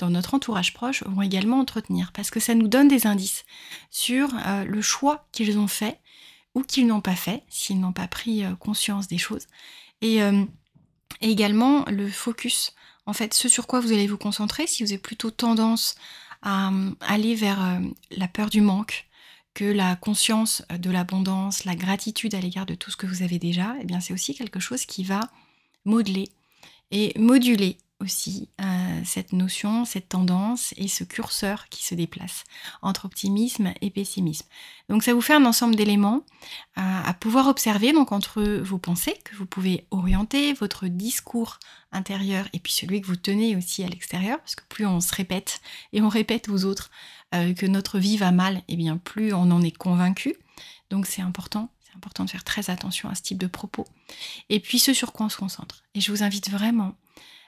notre 0.09 0.33
entourage 0.33 0.73
proche 0.73 1.03
vont 1.03 1.21
également 1.21 1.59
entretenir, 1.59 2.11
parce 2.13 2.31
que 2.31 2.39
ça 2.39 2.55
nous 2.55 2.67
donne 2.67 2.87
des 2.87 3.07
indices 3.07 3.45
sur 3.89 4.29
euh, 4.45 4.63
le 4.63 4.81
choix 4.81 5.27
qu'ils 5.31 5.57
ont 5.57 5.67
fait 5.67 5.99
ou 6.55 6.61
qu'ils 6.61 6.87
n'ont 6.87 7.01
pas 7.01 7.15
fait, 7.15 7.43
s'ils 7.49 7.79
n'ont 7.79 7.93
pas 7.93 8.07
pris 8.07 8.43
euh, 8.43 8.55
conscience 8.55 9.07
des 9.07 9.17
choses, 9.17 9.47
euh, 10.03 10.45
et, 11.21 11.29
également 11.31 11.85
le 11.85 12.09
focus, 12.09 12.73
en 13.05 13.13
fait, 13.13 13.33
ce 13.33 13.49
sur 13.49 13.67
quoi 13.67 13.79
vous 13.79 13.91
allez 13.91 14.07
vous 14.07 14.17
concentrer, 14.17 14.67
si 14.67 14.83
vous 14.83 14.91
avez 14.91 15.01
plutôt 15.01 15.31
tendance 15.31 15.95
à 16.41 16.71
aller 16.99 17.35
vers 17.35 17.79
la 18.11 18.27
peur 18.27 18.49
du 18.49 18.59
manque, 18.59 19.07
que 19.53 19.63
la 19.63 19.95
conscience 19.95 20.63
de 20.77 20.89
l'abondance, 20.89 21.63
la 21.63 21.75
gratitude 21.75 22.35
à 22.35 22.41
l'égard 22.41 22.65
de 22.65 22.75
tout 22.75 22.91
ce 22.91 22.97
que 22.97 23.05
vous 23.05 23.21
avez 23.21 23.39
déjà, 23.39 23.75
eh 23.79 23.85
bien 23.85 24.01
c'est 24.01 24.13
aussi 24.13 24.35
quelque 24.35 24.59
chose 24.59 24.85
qui 24.85 25.05
va 25.05 25.21
modeler 25.85 26.29
et 26.91 27.17
moduler 27.17 27.77
euh, 28.03 29.01
cette 29.05 29.33
notion, 29.33 29.85
cette 29.85 30.09
tendance 30.09 30.73
et 30.77 30.87
ce 30.87 31.03
curseur 31.03 31.67
qui 31.69 31.85
se 31.85 31.95
déplace 31.95 32.43
entre 32.81 33.05
optimisme 33.05 33.73
et 33.81 33.89
pessimisme. 33.89 34.45
Donc 34.89 35.03
ça 35.03 35.13
vous 35.13 35.21
fait 35.21 35.33
un 35.33 35.45
ensemble 35.45 35.75
d'éléments 35.75 36.23
euh, 36.77 36.81
à 36.81 37.13
pouvoir 37.13 37.47
observer 37.47 37.93
donc 37.93 38.11
entre 38.11 38.43
vos 38.43 38.77
pensées 38.77 39.17
que 39.23 39.35
vous 39.35 39.45
pouvez 39.45 39.87
orienter, 39.91 40.53
votre 40.53 40.87
discours 40.87 41.59
intérieur 41.91 42.47
et 42.53 42.59
puis 42.59 42.73
celui 42.73 43.01
que 43.01 43.07
vous 43.07 43.15
tenez 43.15 43.55
aussi 43.55 43.83
à 43.83 43.87
l'extérieur 43.87 44.39
parce 44.39 44.55
que 44.55 44.63
plus 44.69 44.85
on 44.85 44.99
se 44.99 45.13
répète 45.13 45.61
et 45.91 46.01
on 46.01 46.09
répète 46.09 46.49
aux 46.49 46.65
autres 46.65 46.91
euh, 47.33 47.53
que 47.53 47.65
notre 47.65 47.99
vie 47.99 48.17
va 48.17 48.31
mal, 48.31 48.57
et 48.57 48.63
eh 48.69 48.75
bien 48.75 48.97
plus 48.97 49.33
on 49.33 49.51
en 49.51 49.61
est 49.61 49.75
convaincu. 49.75 50.35
Donc 50.89 51.07
c'est 51.07 51.21
important 51.21 51.69
important 51.95 52.25
de 52.25 52.29
faire 52.29 52.43
très 52.43 52.69
attention 52.69 53.09
à 53.09 53.15
ce 53.15 53.21
type 53.21 53.37
de 53.37 53.47
propos. 53.47 53.85
Et 54.49 54.59
puis 54.59 54.79
ce 54.79 54.93
sur 54.93 55.13
quoi 55.13 55.27
on 55.27 55.29
se 55.29 55.37
concentre. 55.37 55.83
Et 55.93 56.01
je 56.01 56.11
vous 56.11 56.23
invite 56.23 56.49
vraiment 56.49 56.95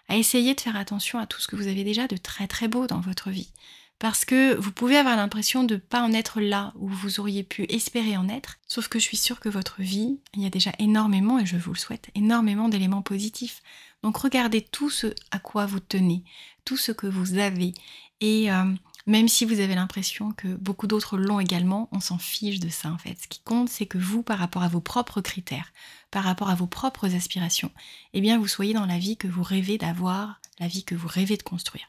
à 0.08 0.18
essayer 0.18 0.54
de 0.56 0.62
faire 0.62 0.76
attention 0.76 1.20
à 1.20 1.26
tout 1.26 1.40
ce 1.40 1.48
que 1.48 1.56
vous 1.56 1.68
avez 1.68 1.84
déjà 1.84 2.08
de 2.08 2.18
très 2.18 2.48
très 2.48 2.68
beau 2.68 2.88
dans 2.88 3.00
votre 3.00 3.30
vie. 3.30 3.52
Parce 3.98 4.26
que 4.26 4.56
vous 4.56 4.72
pouvez 4.72 4.98
avoir 4.98 5.16
l'impression 5.16 5.64
de 5.64 5.76
ne 5.76 5.80
pas 5.80 6.02
en 6.02 6.12
être 6.12 6.42
là 6.42 6.74
où 6.76 6.90
vous 6.90 7.20
auriez 7.20 7.44
pu 7.44 7.66
espérer 7.70 8.18
en 8.18 8.28
être. 8.28 8.58
Sauf 8.68 8.90
que 8.90 9.00
je 9.00 9.06
suis 9.06 9.18
sûre 9.18 9.40
que 9.40 9.48
votre 9.48 9.82
vie, 9.82 10.20
il 10.34 10.42
y 10.42 10.46
a 10.46 10.50
déjà 10.50 10.72
énormément, 10.80 11.40
et 11.40 11.46
je 11.46 11.56
vous 11.56 11.72
le 11.72 11.80
souhaite, 11.80 12.10
énormément 12.14 12.68
d'éléments 12.68 13.02
positifs. 13.02 13.62
Donc 14.04 14.18
regardez 14.18 14.62
tout 14.62 14.90
ce 14.90 15.08
à 15.32 15.40
quoi 15.40 15.66
vous 15.66 15.80
tenez, 15.80 16.24
tout 16.66 16.78
ce 16.78 16.92
que 16.92 17.08
vous 17.08 17.38
avez, 17.38 17.74
et 18.20 18.52
euh, 18.52 18.66
Même 19.08 19.28
si 19.28 19.46
vous 19.46 19.60
avez 19.60 19.76
l'impression 19.76 20.32
que 20.32 20.48
beaucoup 20.48 20.88
d'autres 20.88 21.18
l'ont 21.18 21.40
également, 21.40 21.90
on 21.92 22.00
s'en 22.00 22.18
fiche 22.18 22.60
de 22.60 22.70
ça 22.70 22.92
en 22.92 22.98
fait. 22.98 23.18
Ce 23.22 23.28
qui 23.28 23.40
compte, 23.40 23.70
c'est 23.70 23.86
que 23.86 24.00
vous, 24.00 24.24
par 24.24 24.40
rapport 24.40 24.64
à 24.64 24.68
vos 24.68 24.82
propres 24.82 25.22
critères, 25.22 25.72
par 26.10 26.24
rapport 26.24 26.50
à 26.50 26.56
vos 26.56 26.66
propres 26.66 27.14
aspirations, 27.14 27.72
eh 28.14 28.22
bien 28.22 28.40
vous 28.40 28.48
soyez 28.48 28.74
dans 28.74 28.88
la 28.88 28.98
vie 28.98 29.16
que 29.16 29.28
vous 29.28 29.44
rêvez 29.44 29.78
d'avoir, 29.78 30.40
la 30.60 30.68
vie 30.68 30.84
que 30.84 30.96
vous 30.96 31.08
rêvez 31.08 31.38
de 31.38 31.44
construire. 31.44 31.88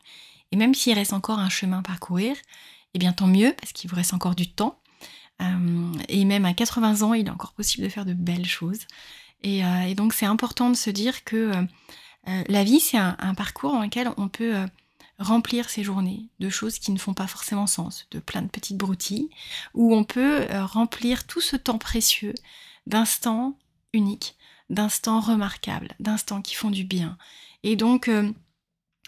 Et 0.53 0.57
même 0.57 0.75
s'il 0.75 0.95
reste 0.95 1.15
encore 1.15 1.39
un 1.39 1.49
chemin 1.49 1.79
à 1.79 1.83
parcourir, 1.83 2.37
eh 2.95 2.99
bien 2.99 3.13
tant 3.13 3.27
mieux, 3.27 3.55
parce 3.59 3.73
qu'il 3.73 3.89
vous 3.89 3.97
reste 3.97 4.15
encore 4.15 4.35
du 4.35 4.51
temps. 4.51 4.79
Euh, 5.43 5.93
et 6.09 6.25
même 6.25 6.45
à 6.45 6.55
80 6.55 7.03
ans, 7.03 7.15
il 7.15 7.27
est 7.27 7.31
encore 7.31 7.53
possible 7.53 7.85
de 7.85 7.89
faire 7.89 8.05
de 8.05 8.15
belles 8.15 8.47
choses. 8.47 8.81
Et, 9.43 9.65
euh, 9.65 9.95
donc 9.95 10.13
c'est 10.13 10.27
important 10.27 10.71
de 10.71 10.77
se 10.77 10.91
dire 10.91 11.25
que 11.25 11.53
euh, 12.29 12.43
la 12.49 12.65
vie, 12.65 12.81
c'est 12.81 12.97
un, 12.99 13.35
parcours 13.37 13.73
dans 13.73 13.83
lequel 13.83 14.11
on 14.17 14.29
peut 14.29 14.67
remplir 15.19 15.71
ses 15.71 15.83
journées 15.83 16.29
de 16.41 16.49
choses 16.49 16.79
qui 16.79 16.93
ne 16.93 16.99
font 16.99 17.15
pas 17.15 17.27
forcément 17.27 17.67
sens, 17.67 18.07
de 18.11 18.19
plein 18.19 18.43
de 18.43 18.49
petites 18.49 18.77
broutilles, 18.77 19.31
où 19.75 19.95
on 19.95 20.05
peut 20.05 20.47
remplir 20.53 21.27
tout 21.27 21.41
ce 21.41 21.57
temps 21.57 21.79
précieux 21.79 22.35
d'instants 22.87 23.59
uniques, 23.93 24.37
d'instants 24.69 25.21
remarquables, 25.21 25.95
d'instants 26.01 26.43
qui 26.43 26.55
font 26.55 26.71
du 26.71 26.85
bien. 26.85 27.17
Et 27.63 27.77
donc, 27.77 28.11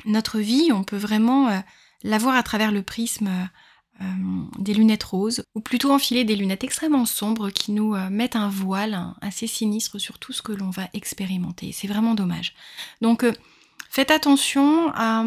notre 0.06 0.38
vie, 0.38 0.70
on 0.72 0.84
peut 0.84 0.96
vraiment 0.96 1.62
la 2.02 2.18
voir 2.18 2.36
à 2.36 2.42
travers 2.42 2.72
le 2.72 2.82
prisme 2.82 3.30
euh, 4.00 4.04
des 4.60 4.74
lunettes 4.74 5.02
roses, 5.02 5.42
ou 5.56 5.60
plutôt 5.60 5.90
enfiler 5.90 6.22
des 6.22 6.36
lunettes 6.36 6.62
extrêmement 6.62 7.04
sombres 7.04 7.50
qui 7.50 7.72
nous 7.72 7.96
euh, 7.96 8.10
mettent 8.10 8.36
un 8.36 8.48
voile 8.48 9.12
assez 9.20 9.48
sinistre 9.48 9.98
sur 9.98 10.20
tout 10.20 10.32
ce 10.32 10.40
que 10.40 10.52
l'on 10.52 10.70
va 10.70 10.88
expérimenter. 10.92 11.72
C'est 11.72 11.88
vraiment 11.88 12.14
dommage. 12.14 12.54
Donc 13.00 13.24
euh, 13.24 13.32
faites 13.90 14.12
attention 14.12 14.92
à 14.94 15.24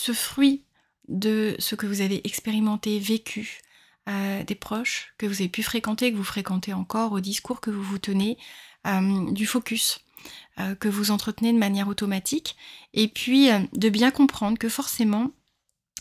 ce 0.00 0.12
fruit 0.12 0.64
de 1.08 1.56
ce 1.58 1.74
que 1.74 1.86
vous 1.86 2.00
avez 2.00 2.26
expérimenté, 2.26 2.98
vécu, 2.98 3.60
des 4.06 4.54
proches 4.54 5.14
que 5.18 5.26
vous 5.26 5.34
avez 5.34 5.48
pu 5.48 5.62
fréquenter, 5.62 6.10
que 6.10 6.16
vous 6.16 6.24
fréquentez 6.24 6.72
encore, 6.72 7.12
au 7.12 7.20
discours 7.20 7.60
que 7.60 7.70
vous 7.70 7.82
vous 7.82 7.98
tenez, 7.98 8.38
du 9.30 9.46
focus 9.46 10.00
que 10.80 10.88
vous 10.88 11.10
entretenez 11.10 11.52
de 11.52 11.58
manière 11.58 11.88
automatique, 11.88 12.56
et 12.94 13.08
puis 13.08 13.48
de 13.72 13.88
bien 13.88 14.10
comprendre 14.10 14.58
que 14.58 14.68
forcément, 14.68 15.30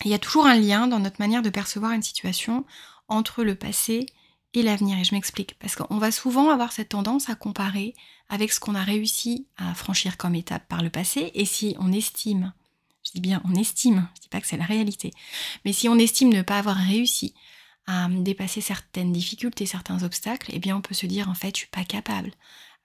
il 0.06 0.12
y 0.12 0.14
a 0.14 0.20
toujours 0.20 0.46
un 0.48 0.56
lien 0.56 0.88
dans 0.88 1.00
notre 1.00 1.20
manière 1.20 1.42
de 1.42 1.50
percevoir 1.50 1.92
une 1.92 2.02
situation 2.02 2.66
entre 3.10 3.44
le 3.44 3.56
passé 3.56 4.06
et 4.54 4.64
l'avenir. 4.64 4.98
Et 4.98 5.04
je 5.04 5.14
m'explique. 5.14 5.56
Parce 5.60 5.76
qu'on 5.76 5.98
va 5.98 6.12
souvent 6.12 6.50
avoir 6.50 6.72
cette 6.72 6.90
tendance 6.90 7.30
à 7.30 7.36
comparer 7.36 7.96
avec 8.30 8.54
ce 8.54 8.62
qu'on 8.62 8.76
a 8.76 8.84
réussi 8.84 9.48
à 9.58 9.74
franchir 9.74 10.16
comme 10.16 10.36
étape 10.36 10.68
par 10.70 10.84
le 10.84 10.90
passé. 10.90 11.32
Et 11.34 11.46
si 11.46 11.76
on 11.80 11.92
estime, 11.92 12.54
je 13.04 13.12
dis 13.12 13.22
bien 13.22 13.42
on 13.46 13.56
estime, 13.56 14.08
je 14.16 14.22
dis 14.22 14.30
pas 14.30 14.42
que 14.42 14.48
c'est 14.48 14.58
la 14.58 14.66
réalité, 14.66 15.12
mais 15.66 15.74
si 15.74 15.90
on 15.90 15.98
estime 15.98 16.30
ne 16.30 16.42
pas 16.42 16.58
avoir 16.58 16.76
réussi 16.76 17.34
à 17.88 18.08
dépasser 18.10 18.62
certaines 18.62 19.12
difficultés, 19.12 19.66
certains 19.66 20.04
obstacles, 20.04 20.52
eh 20.54 20.60
bien 20.60 20.78
on 20.78 20.82
peut 20.82 20.94
se 20.94 21.08
dire 21.08 21.28
en 21.28 21.34
fait 21.34 21.56
je 21.56 21.62
suis 21.62 21.68
pas 21.68 21.84
capable 21.84 22.32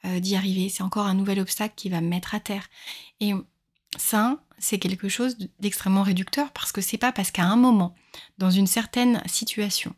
euh, 0.06 0.20
d'y 0.20 0.36
arriver. 0.36 0.68
C'est 0.68 0.82
encore 0.82 1.06
un 1.06 1.14
nouvel 1.14 1.40
obstacle 1.40 1.74
qui 1.76 1.88
va 1.88 2.02
me 2.02 2.08
mettre 2.08 2.34
à 2.34 2.40
terre. 2.40 2.68
Et 3.20 3.32
ça, 3.96 4.44
c'est 4.58 4.78
quelque 4.78 5.08
chose 5.08 5.36
d'extrêmement 5.60 6.02
réducteur 6.02 6.52
parce 6.52 6.72
que 6.72 6.82
c'est 6.82 6.98
pas 6.98 7.10
parce 7.10 7.30
qu'à 7.30 7.44
un 7.44 7.56
moment, 7.56 7.94
dans 8.36 8.50
une 8.50 8.66
certaine 8.66 9.22
situation, 9.26 9.94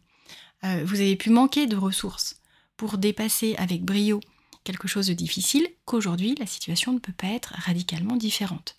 euh, 0.65 0.85
vous 0.85 1.01
avez 1.01 1.17
pu 1.17 1.31
manquer 1.31 1.67
de 1.67 1.77
ressources 1.77 2.41
pour 2.77 2.99
dépasser 2.99 3.57
avec 3.57 3.85
brio 3.85 4.21
quelque 4.63 4.87
chose 4.87 5.09
de 5.09 5.15
difficile 5.15 5.69
qu'aujourd'hui 5.85 6.37
la 6.39 6.47
situation 6.47 6.93
ne 6.93 6.99
peut 6.99 7.13
pas 7.13 7.29
être 7.29 7.55
radicalement 7.57 8.17
différente. 8.17 8.77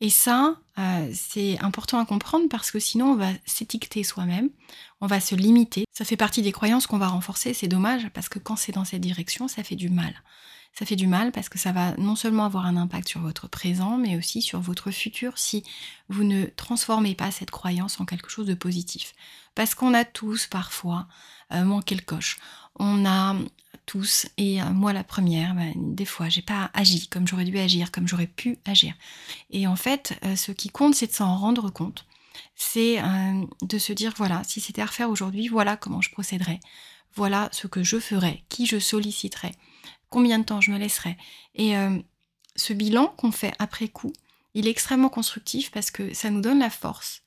Et 0.00 0.10
ça, 0.10 0.56
euh, 0.78 1.10
c'est 1.14 1.58
important 1.60 1.98
à 1.98 2.04
comprendre 2.04 2.48
parce 2.48 2.70
que 2.70 2.78
sinon 2.78 3.12
on 3.12 3.16
va 3.16 3.30
s'étiqueter 3.46 4.02
soi-même, 4.02 4.50
on 5.00 5.06
va 5.06 5.20
se 5.20 5.34
limiter. 5.34 5.84
Ça 5.92 6.04
fait 6.04 6.16
partie 6.16 6.42
des 6.42 6.52
croyances 6.52 6.86
qu'on 6.86 6.98
va 6.98 7.08
renforcer, 7.08 7.54
c'est 7.54 7.68
dommage 7.68 8.08
parce 8.10 8.28
que 8.28 8.38
quand 8.38 8.56
c'est 8.56 8.72
dans 8.72 8.84
cette 8.84 9.00
direction, 9.00 9.48
ça 9.48 9.62
fait 9.62 9.76
du 9.76 9.88
mal 9.88 10.14
ça 10.74 10.84
fait 10.84 10.96
du 10.96 11.06
mal 11.06 11.30
parce 11.32 11.48
que 11.48 11.58
ça 11.58 11.72
va 11.72 11.96
non 11.98 12.16
seulement 12.16 12.44
avoir 12.44 12.66
un 12.66 12.76
impact 12.76 13.08
sur 13.08 13.20
votre 13.20 13.48
présent, 13.48 13.96
mais 13.96 14.16
aussi 14.16 14.42
sur 14.42 14.60
votre 14.60 14.90
futur 14.90 15.38
si 15.38 15.62
vous 16.08 16.24
ne 16.24 16.46
transformez 16.46 17.14
pas 17.14 17.30
cette 17.30 17.52
croyance 17.52 18.00
en 18.00 18.04
quelque 18.04 18.28
chose 18.28 18.46
de 18.46 18.54
positif. 18.54 19.14
Parce 19.54 19.74
qu'on 19.74 19.94
a 19.94 20.04
tous 20.04 20.46
parfois 20.48 21.06
euh, 21.52 21.64
manqué 21.64 21.94
le 21.94 22.02
coche. 22.02 22.38
On 22.76 23.06
a 23.06 23.36
tous, 23.86 24.26
et 24.36 24.62
euh, 24.62 24.70
moi 24.70 24.92
la 24.92 25.04
première, 25.04 25.54
ben, 25.54 25.72
des 25.76 26.04
fois 26.04 26.28
j'ai 26.28 26.42
pas 26.42 26.70
agi 26.74 27.08
comme 27.08 27.26
j'aurais 27.26 27.44
dû 27.44 27.58
agir, 27.58 27.92
comme 27.92 28.08
j'aurais 28.08 28.26
pu 28.26 28.58
agir. 28.64 28.94
Et 29.50 29.66
en 29.66 29.76
fait, 29.76 30.18
euh, 30.24 30.36
ce 30.36 30.52
qui 30.52 30.68
compte, 30.68 30.94
c'est 30.94 31.08
de 31.08 31.12
s'en 31.12 31.36
rendre 31.36 31.70
compte. 31.70 32.06
C'est 32.56 33.00
de 33.62 33.78
se 33.78 33.92
dire, 33.92 34.12
voilà, 34.16 34.42
si 34.44 34.60
c'était 34.60 34.82
à 34.82 34.86
refaire 34.86 35.10
aujourd'hui, 35.10 35.46
voilà 35.46 35.76
comment 35.76 36.00
je 36.00 36.10
procéderais. 36.10 36.58
Voilà 37.14 37.48
ce 37.52 37.68
que 37.68 37.84
je 37.84 38.00
ferais, 38.00 38.42
qui 38.48 38.66
je 38.66 38.78
solliciterais 38.80 39.52
combien 40.14 40.38
de 40.38 40.44
temps 40.44 40.60
je 40.60 40.70
me 40.70 40.78
laisserai. 40.78 41.16
Et 41.56 41.76
euh, 41.76 41.98
ce 42.54 42.72
bilan 42.72 43.08
qu'on 43.16 43.32
fait 43.32 43.52
après 43.58 43.88
coup, 43.88 44.12
il 44.54 44.68
est 44.68 44.70
extrêmement 44.70 45.08
constructif 45.08 45.72
parce 45.72 45.90
que 45.90 46.14
ça 46.14 46.30
nous 46.30 46.40
donne 46.40 46.60
la 46.60 46.70
force 46.70 47.22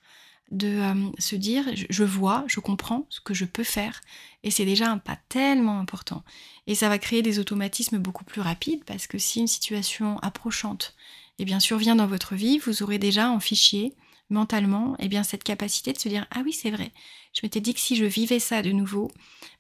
de 0.52 0.68
euh, 0.68 1.12
se 1.20 1.36
dire 1.36 1.66
je 1.90 2.04
vois, 2.04 2.46
je 2.48 2.60
comprends 2.60 3.06
ce 3.10 3.20
que 3.20 3.34
je 3.34 3.46
peux 3.46 3.64
faire 3.64 4.02
et 4.44 4.52
c'est 4.52 4.66
déjà 4.66 4.90
un 4.90 4.98
pas 4.98 5.18
tellement 5.30 5.80
important. 5.80 6.24
Et 6.68 6.76
ça 6.76 6.90
va 6.90 7.00
créer 7.00 7.22
des 7.22 7.40
automatismes 7.40 7.98
beaucoup 7.98 8.24
plus 8.24 8.42
rapides 8.42 8.84
parce 8.86 9.08
que 9.08 9.18
si 9.18 9.40
une 9.40 9.48
situation 9.48 10.20
approchante 10.20 10.96
eh 11.40 11.46
bien, 11.46 11.60
survient 11.60 11.96
dans 11.96 12.08
votre 12.08 12.36
vie, 12.36 12.58
vous 12.60 12.82
aurez 12.84 12.98
déjà 12.98 13.30
en 13.30 13.40
fichier 13.40 13.94
mentalement 14.30 14.96
eh 15.00 15.08
bien, 15.08 15.24
cette 15.24 15.44
capacité 15.44 15.94
de 15.94 16.00
se 16.00 16.10
dire 16.10 16.26
ah 16.32 16.42
oui 16.44 16.54
c'est 16.54 16.72
vrai, 16.72 16.92
je 17.34 17.42
m'étais 17.44 17.62
dit 17.62 17.74
que 17.74 17.80
si 17.80 17.96
je 17.96 18.06
vivais 18.06 18.40
ça 18.40 18.62
de 18.62 18.72
nouveau, 18.72 19.12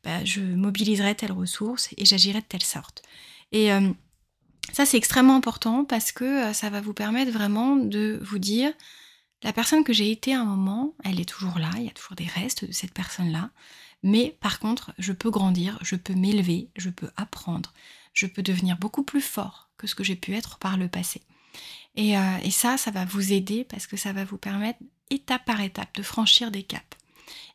bah, 0.03 0.23
je 0.25 0.41
mobiliserais 0.41 1.15
telle 1.15 1.31
ressource 1.31 1.89
et 1.97 2.05
j'agirais 2.05 2.41
de 2.41 2.45
telle 2.45 2.63
sorte. 2.63 3.03
Et 3.51 3.71
euh, 3.71 3.89
ça, 4.73 4.85
c'est 4.85 4.97
extrêmement 4.97 5.35
important 5.35 5.85
parce 5.85 6.11
que 6.11 6.49
euh, 6.49 6.53
ça 6.53 6.69
va 6.69 6.81
vous 6.81 6.93
permettre 6.93 7.31
vraiment 7.31 7.75
de 7.75 8.19
vous 8.21 8.39
dire, 8.39 8.71
la 9.43 9.53
personne 9.53 9.83
que 9.83 9.93
j'ai 9.93 10.11
été 10.11 10.33
à 10.33 10.41
un 10.41 10.45
moment, 10.45 10.95
elle 11.03 11.19
est 11.19 11.29
toujours 11.29 11.59
là, 11.59 11.69
il 11.77 11.83
y 11.83 11.89
a 11.89 11.91
toujours 11.91 12.15
des 12.15 12.25
restes 12.25 12.65
de 12.65 12.71
cette 12.71 12.93
personne-là. 12.93 13.51
Mais 14.03 14.37
par 14.41 14.59
contre, 14.59 14.93
je 14.97 15.13
peux 15.13 15.29
grandir, 15.29 15.77
je 15.81 15.95
peux 15.95 16.13
m'élever, 16.13 16.69
je 16.75 16.89
peux 16.89 17.09
apprendre, 17.17 17.73
je 18.13 18.25
peux 18.25 18.43
devenir 18.43 18.77
beaucoup 18.77 19.03
plus 19.03 19.21
fort 19.21 19.69
que 19.77 19.87
ce 19.87 19.95
que 19.95 20.03
j'ai 20.03 20.15
pu 20.15 20.33
être 20.33 20.57
par 20.59 20.77
le 20.77 20.87
passé. 20.87 21.21
Et, 21.95 22.17
euh, 22.17 22.49
ça, 22.51 22.77
ça 22.77 22.91
va 22.91 23.05
vous 23.05 23.33
aider 23.33 23.63
parce 23.63 23.87
que 23.87 23.97
ça 23.97 24.13
va 24.13 24.23
vous 24.23 24.37
permettre 24.37 24.79
étape 25.09 25.45
par 25.45 25.61
étape 25.61 25.95
de 25.95 26.03
franchir 26.03 26.51
des 26.51 26.63
caps. 26.63 26.83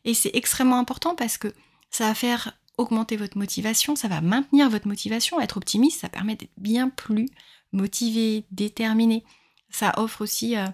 Et 0.05 0.13
c'est 0.13 0.31
extrêmement 0.33 0.79
important 0.79 1.15
parce 1.15 1.37
que 1.37 1.53
ça 1.89 2.07
va 2.07 2.13
faire 2.13 2.57
augmenter 2.77 3.17
votre 3.17 3.37
motivation, 3.37 3.95
ça 3.95 4.07
va 4.07 4.21
maintenir 4.21 4.69
votre 4.69 4.87
motivation. 4.87 5.39
Être 5.39 5.57
optimiste, 5.57 6.01
ça 6.01 6.09
permet 6.09 6.35
d'être 6.35 6.51
bien 6.57 6.89
plus 6.89 7.29
motivé, 7.71 8.45
déterminé. 8.51 9.23
Ça 9.69 9.93
offre 9.97 10.21
aussi 10.21 10.57
euh, 10.57 10.67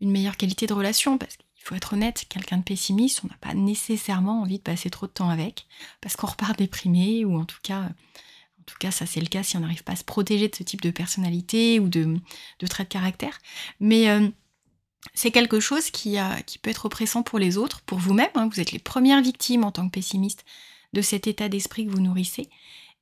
une 0.00 0.10
meilleure 0.10 0.36
qualité 0.36 0.66
de 0.66 0.74
relation 0.74 1.18
parce 1.18 1.36
qu'il 1.36 1.64
faut 1.64 1.74
être 1.74 1.94
honnête, 1.94 2.26
quelqu'un 2.28 2.58
de 2.58 2.62
pessimiste, 2.62 3.22
on 3.24 3.28
n'a 3.28 3.36
pas 3.40 3.54
nécessairement 3.54 4.42
envie 4.42 4.58
de 4.58 4.62
passer 4.62 4.90
trop 4.90 5.06
de 5.06 5.12
temps 5.12 5.30
avec 5.30 5.66
parce 6.00 6.16
qu'on 6.16 6.26
repart 6.26 6.58
déprimé 6.58 7.24
ou 7.24 7.38
en 7.38 7.44
tout 7.44 7.58
cas, 7.62 7.80
en 7.80 8.62
tout 8.66 8.76
cas 8.78 8.90
ça 8.90 9.06
c'est 9.06 9.20
le 9.20 9.26
cas 9.26 9.42
si 9.42 9.56
on 9.56 9.60
n'arrive 9.60 9.84
pas 9.84 9.92
à 9.92 9.96
se 9.96 10.04
protéger 10.04 10.48
de 10.48 10.54
ce 10.54 10.62
type 10.62 10.82
de 10.82 10.90
personnalité 10.90 11.80
ou 11.80 11.88
de, 11.88 12.18
de 12.58 12.66
traits 12.66 12.88
de 12.88 12.92
caractère. 12.92 13.38
Mais 13.80 14.08
euh, 14.08 14.28
c'est 15.14 15.30
quelque 15.30 15.60
chose 15.60 15.90
qui, 15.90 16.18
qui, 16.46 16.58
peut 16.58 16.70
être 16.70 16.86
oppressant 16.86 17.22
pour 17.22 17.38
les 17.38 17.56
autres, 17.56 17.80
pour 17.82 17.98
vous-même. 17.98 18.30
Hein. 18.34 18.48
vous 18.52 18.60
êtes 18.60 18.72
les 18.72 18.78
premières 18.78 19.22
victimes 19.22 19.64
en 19.64 19.72
tant 19.72 19.86
que 19.86 19.92
pessimiste 19.92 20.44
de 20.92 21.00
cet 21.00 21.26
état 21.26 21.48
d'esprit 21.48 21.86
que 21.86 21.90
vous 21.90 22.00
nourrissez. 22.00 22.48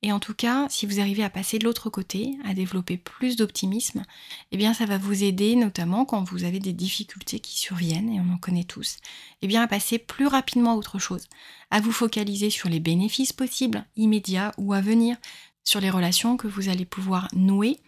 Et 0.05 0.11
en 0.11 0.19
tout 0.19 0.35
cas, 0.35 0.67
si 0.69 0.85
vous 0.85 0.99
arrivez 0.99 1.23
à 1.23 1.31
passer 1.31 1.57
de 1.57 1.63
l'autre 1.63 1.89
côté, 1.89 2.37
à 2.45 2.53
développer 2.53 2.95
plus 2.95 3.37
d'optimisme, 3.37 4.03
eh 4.51 4.57
bien 4.57 4.71
ça 4.75 4.85
va 4.85 4.99
vous 4.99 5.23
aider, 5.23 5.55
notamment 5.55 6.05
quand 6.05 6.23
vous 6.23 6.43
avez 6.43 6.59
des 6.59 6.73
difficultés 6.73 7.39
qui 7.39 7.57
surviennent, 7.57 8.13
et 8.13 8.21
on 8.21 8.31
en 8.31 8.37
connaît 8.37 8.65
tous, 8.65 8.97
eh 9.41 9.47
bien 9.47 9.63
à 9.63 9.67
passer 9.67 9.97
plus 9.97 10.27
rapidement 10.27 10.73
à 10.73 10.75
autre 10.75 10.99
chose, 10.99 11.25
à 11.71 11.79
vous 11.79 11.91
focaliser 11.91 12.51
sur 12.51 12.69
les 12.69 12.79
bénéfices 12.79 13.33
possibles, 13.33 13.83
immédiats 13.95 14.51
ou 14.59 14.73
à 14.73 14.79
venir, 14.81 15.17
sur 15.63 15.79
les 15.81 15.89
relations 15.89 16.37
que 16.37 16.47
vous 16.47 16.69
allez 16.69 16.85
pouvoir 16.85 17.27
nouer, 17.33 17.79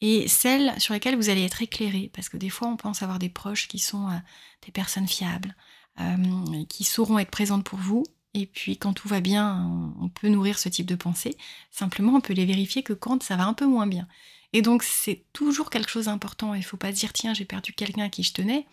et 0.00 0.26
celles 0.26 0.74
sur 0.80 0.92
lesquelles 0.92 1.14
vous 1.14 1.30
allez 1.30 1.44
être 1.44 1.62
éclairé, 1.62 2.10
parce 2.12 2.28
que 2.28 2.36
des 2.36 2.50
fois 2.50 2.66
on 2.66 2.76
pense 2.76 3.04
avoir 3.04 3.20
des 3.20 3.28
proches 3.28 3.68
qui 3.68 3.78
sont 3.78 4.08
euh, 4.08 4.18
des 4.66 4.72
personnes 4.72 5.06
fiables, 5.06 5.54
euh, 6.00 6.64
qui 6.68 6.82
sauront 6.82 7.20
être 7.20 7.30
présentes 7.30 7.62
pour 7.62 7.78
vous, 7.78 8.02
et 8.34 8.46
puis 8.46 8.76
quand 8.78 8.92
tout 8.92 9.08
va 9.08 9.20
bien, 9.20 9.92
on 10.00 10.08
peut 10.08 10.28
nourrir 10.28 10.58
ce 10.58 10.68
type 10.68 10.86
de 10.86 10.94
pensée. 10.94 11.36
Simplement, 11.70 12.14
on 12.14 12.20
peut 12.20 12.32
les 12.32 12.46
vérifier 12.46 12.82
que 12.82 12.92
quand 12.92 13.22
ça 13.22 13.36
va 13.36 13.44
un 13.44 13.54
peu 13.54 13.66
moins 13.66 13.86
bien. 13.88 14.06
Et 14.52 14.62
donc 14.62 14.82
c'est 14.82 15.24
toujours 15.32 15.70
quelque 15.70 15.90
chose 15.90 16.06
d'important. 16.06 16.54
Il 16.54 16.60
ne 16.60 16.64
faut 16.64 16.76
pas 16.76 16.92
dire 16.92 17.12
tiens 17.12 17.34
j'ai 17.34 17.44
perdu 17.44 17.72
quelqu'un 17.72 18.08
qui 18.08 18.22
je 18.22 18.32
tenais. 18.32 18.66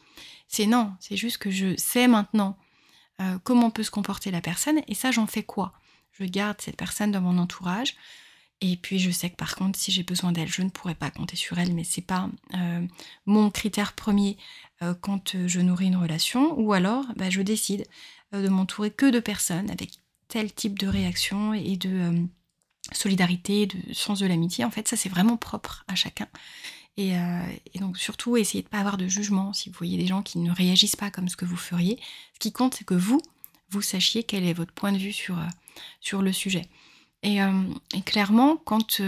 C'est 0.47 0.65
non, 0.65 0.93
c'est 0.99 1.17
juste 1.17 1.37
que 1.37 1.51
je 1.51 1.75
sais 1.77 2.07
maintenant 2.07 2.57
euh, 3.21 3.39
comment 3.43 3.71
peut 3.71 3.83
se 3.83 3.91
comporter 3.91 4.31
la 4.31 4.41
personne 4.41 4.81
et 4.87 4.93
ça 4.95 5.11
j'en 5.11 5.27
fais 5.27 5.43
quoi? 5.43 5.73
Je 6.11 6.23
garde 6.25 6.61
cette 6.61 6.77
personne 6.77 7.11
dans 7.11 7.21
mon 7.21 7.37
entourage 7.37 7.95
Et 8.61 8.75
puis 8.77 8.97
je 8.99 9.11
sais 9.11 9.29
que 9.29 9.35
par 9.35 9.55
contre, 9.55 9.77
si 9.77 9.91
j'ai 9.91 10.03
besoin 10.03 10.31
d'elle, 10.31 10.47
je 10.47 10.63
ne 10.63 10.69
pourrais 10.69 10.95
pas 10.95 11.11
compter 11.11 11.35
sur 11.35 11.59
elle, 11.59 11.73
mais 11.73 11.83
c'est 11.83 12.01
pas 12.01 12.29
mon 13.25 13.51
critère 13.51 13.93
premier 13.93 14.37
quand 15.01 15.35
je 15.47 15.59
nourris 15.61 15.87
une 15.87 15.95
relation. 15.95 16.59
Ou 16.59 16.73
alors, 16.73 17.05
bah, 17.15 17.29
je 17.29 17.41
décide 17.41 17.85
de 18.31 18.47
m'entourer 18.49 18.91
que 18.91 19.09
de 19.09 19.19
personnes 19.19 19.69
avec 19.69 19.99
tel 20.27 20.53
type 20.53 20.77
de 20.77 20.87
réaction 20.87 21.53
et 21.53 21.77
de 21.77 22.27
solidarité, 22.91 23.67
de 23.67 23.93
sens 23.93 24.19
de 24.19 24.25
l'amitié. 24.25 24.65
En 24.65 24.71
fait, 24.71 24.87
ça 24.87 24.97
c'est 24.97 25.09
vraiment 25.09 25.37
propre 25.37 25.83
à 25.87 25.95
chacun. 25.95 26.27
Et, 26.97 27.13
donc 27.79 27.97
surtout, 27.97 28.37
essayez 28.37 28.63
de 28.63 28.67
ne 28.67 28.71
pas 28.71 28.79
avoir 28.79 28.97
de 28.97 29.07
jugement 29.07 29.53
si 29.53 29.69
vous 29.69 29.75
voyez 29.77 29.97
des 29.97 30.07
gens 30.07 30.23
qui 30.23 30.39
ne 30.39 30.51
réagissent 30.51 30.95
pas 30.95 31.11
comme 31.11 31.29
ce 31.29 31.37
que 31.37 31.45
vous 31.45 31.55
feriez. 31.55 31.99
Ce 32.33 32.39
qui 32.39 32.51
compte, 32.51 32.73
c'est 32.73 32.85
que 32.85 32.95
vous, 32.95 33.21
vous 33.69 33.83
sachiez 33.83 34.23
quel 34.23 34.43
est 34.43 34.53
votre 34.53 34.73
point 34.73 34.91
de 34.91 34.97
vue 34.97 35.13
sur, 35.13 35.37
sur 36.01 36.23
le 36.23 36.33
sujet. 36.33 36.65
Et, 37.21 37.39
clairement, 38.05 38.57
quand 38.57 38.99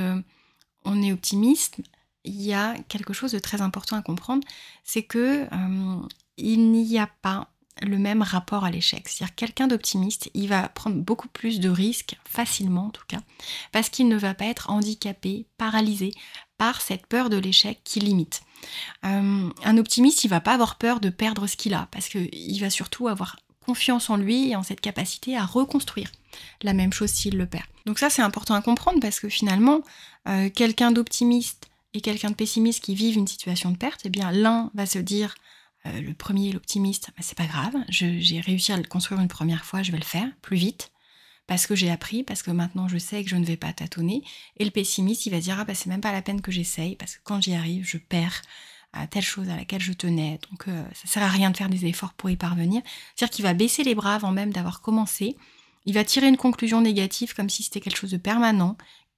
on 0.85 1.01
est 1.01 1.11
optimiste, 1.11 1.81
il 2.25 2.39
y 2.41 2.53
a 2.53 2.75
quelque 2.89 3.13
chose 3.13 3.31
de 3.31 3.39
très 3.39 3.61
important 3.61 3.95
à 3.95 4.03
comprendre, 4.03 4.45
c'est 4.83 5.03
que 5.03 5.47
il 6.37 6.71
n'y 6.71 6.99
a 6.99 7.07
pas 7.07 7.49
le 7.81 7.97
même 7.97 8.21
rapport 8.21 8.65
à 8.65 8.71
l'échec. 8.71 9.07
C'est-à-dire 9.07 9.35
quelqu'un 9.35 9.67
d'optimiste, 9.67 10.29
il 10.33 10.47
va 10.47 10.67
prendre 10.69 10.97
beaucoup 10.97 11.27
plus 11.27 11.59
de 11.59 11.69
risques, 11.69 12.17
facilement 12.25 12.87
en 12.87 12.89
tout 12.89 13.05
cas, 13.07 13.21
parce 13.71 13.89
qu'il 13.89 14.07
ne 14.07 14.17
va 14.17 14.33
pas 14.33 14.45
être 14.45 14.69
handicapé, 14.69 15.45
paralysé 15.57 16.13
par 16.57 16.81
cette 16.81 17.07
peur 17.07 17.29
de 17.29 17.37
l'échec 17.37 17.79
qui 17.83 17.99
limite. 17.99 18.41
un 19.03 19.77
optimiste, 19.77 20.23
il 20.25 20.29
va 20.29 20.41
pas 20.41 20.53
avoir 20.53 20.77
peur 20.77 20.99
de 20.99 21.09
perdre 21.09 21.47
ce 21.47 21.55
qu'il 21.55 21.73
a, 21.73 21.87
parce 21.91 22.09
qu'il 22.09 22.59
va 22.59 22.69
surtout 22.69 23.07
avoir 23.07 23.37
confiance 23.65 24.09
en 24.09 24.17
lui 24.17 24.49
et 24.49 24.55
en 24.55 24.63
cette 24.63 24.81
capacité 24.81 25.37
à 25.37 25.45
reconstruire 25.45 26.11
la 26.63 26.73
même 26.73 26.91
chose 26.91 27.11
s'il 27.11 27.37
le 27.37 27.45
perd. 27.45 27.65
Donc 27.85 27.99
ça 27.99 28.09
c'est 28.09 28.21
important 28.21 28.55
à 28.55 28.61
comprendre 28.61 28.99
parce 28.99 29.19
que 29.19 29.29
finalement, 29.29 29.81
euh, 30.27 30.49
quelqu'un 30.49 30.91
d'optimiste 30.91 31.69
et 31.93 32.01
quelqu'un 32.01 32.31
de 32.31 32.35
pessimiste 32.35 32.83
qui 32.83 32.95
vivent 32.95 33.17
une 33.17 33.27
situation 33.27 33.71
de 33.71 33.77
perte, 33.77 34.01
eh 34.05 34.09
bien 34.09 34.31
l'un 34.31 34.71
va 34.73 34.85
se 34.85 34.99
dire, 34.99 35.35
euh, 35.85 36.01
le 36.01 36.13
premier, 36.13 36.51
l'optimiste, 36.51 37.11
c'est 37.19 37.37
pas 37.37 37.45
grave, 37.45 37.75
j'ai 37.89 38.41
réussi 38.41 38.71
à 38.71 38.77
le 38.77 38.83
construire 38.83 39.21
une 39.21 39.27
première 39.27 39.65
fois, 39.65 39.83
je 39.83 39.91
vais 39.91 39.97
le 39.97 40.03
faire 40.03 40.29
plus 40.41 40.57
vite 40.57 40.91
parce 41.47 41.65
que 41.65 41.73
j'ai 41.73 41.89
appris, 41.89 42.23
parce 42.23 42.43
que 42.43 42.51
maintenant 42.51 42.87
je 42.87 42.99
sais 42.99 43.23
que 43.23 43.29
je 43.29 43.35
ne 43.35 43.43
vais 43.43 43.57
pas 43.57 43.73
tâtonner. 43.73 44.23
Et 44.57 44.65
le 44.65 44.69
pessimiste, 44.69 45.25
il 45.25 45.31
va 45.31 45.39
dire, 45.39 45.57
ah 45.59 45.65
bah 45.65 45.73
c'est 45.73 45.89
même 45.89 45.99
pas 45.99 46.11
la 46.11 46.21
peine 46.21 46.41
que 46.41 46.51
j'essaye, 46.51 46.95
parce 46.95 47.15
que 47.15 47.21
quand 47.23 47.41
j'y 47.41 47.55
arrive, 47.55 47.83
je 47.83 47.97
perds 47.97 48.43
à 48.93 49.07
telle 49.07 49.23
chose 49.23 49.49
à 49.49 49.55
laquelle 49.55 49.81
je 49.81 49.93
tenais. 49.93 50.39
Donc 50.51 50.67
euh, 50.67 50.83
ça 50.93 51.07
sert 51.07 51.23
à 51.23 51.27
rien 51.27 51.49
de 51.49 51.57
faire 51.57 51.69
des 51.69 51.87
efforts 51.87 52.13
pour 52.13 52.29
y 52.29 52.37
parvenir. 52.37 52.83
C'est-à-dire 53.15 53.35
qu'il 53.35 53.43
va 53.43 53.55
baisser 53.55 53.83
les 53.83 53.95
bras 53.95 54.13
avant 54.13 54.31
même 54.31 54.53
d'avoir 54.53 54.81
commencé. 54.81 55.37
Il 55.85 55.95
va 55.95 56.03
tirer 56.03 56.27
une 56.27 56.37
conclusion 56.37 56.81
négative 56.81 57.33
comme 57.33 57.49
si 57.49 57.63
c'était 57.63 57.79
quelque 57.79 57.97
chose 57.97 58.11
de 58.11 58.17
permanent, 58.17 58.77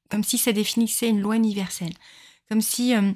comme 0.10 0.24
si 0.24 0.38
ça 0.38 0.54
définissait 0.54 1.10
une 1.10 1.20
loi 1.20 1.36
universelle, 1.36 1.94
comme 2.48 2.62
si 2.62 2.96
euh, 2.96 3.12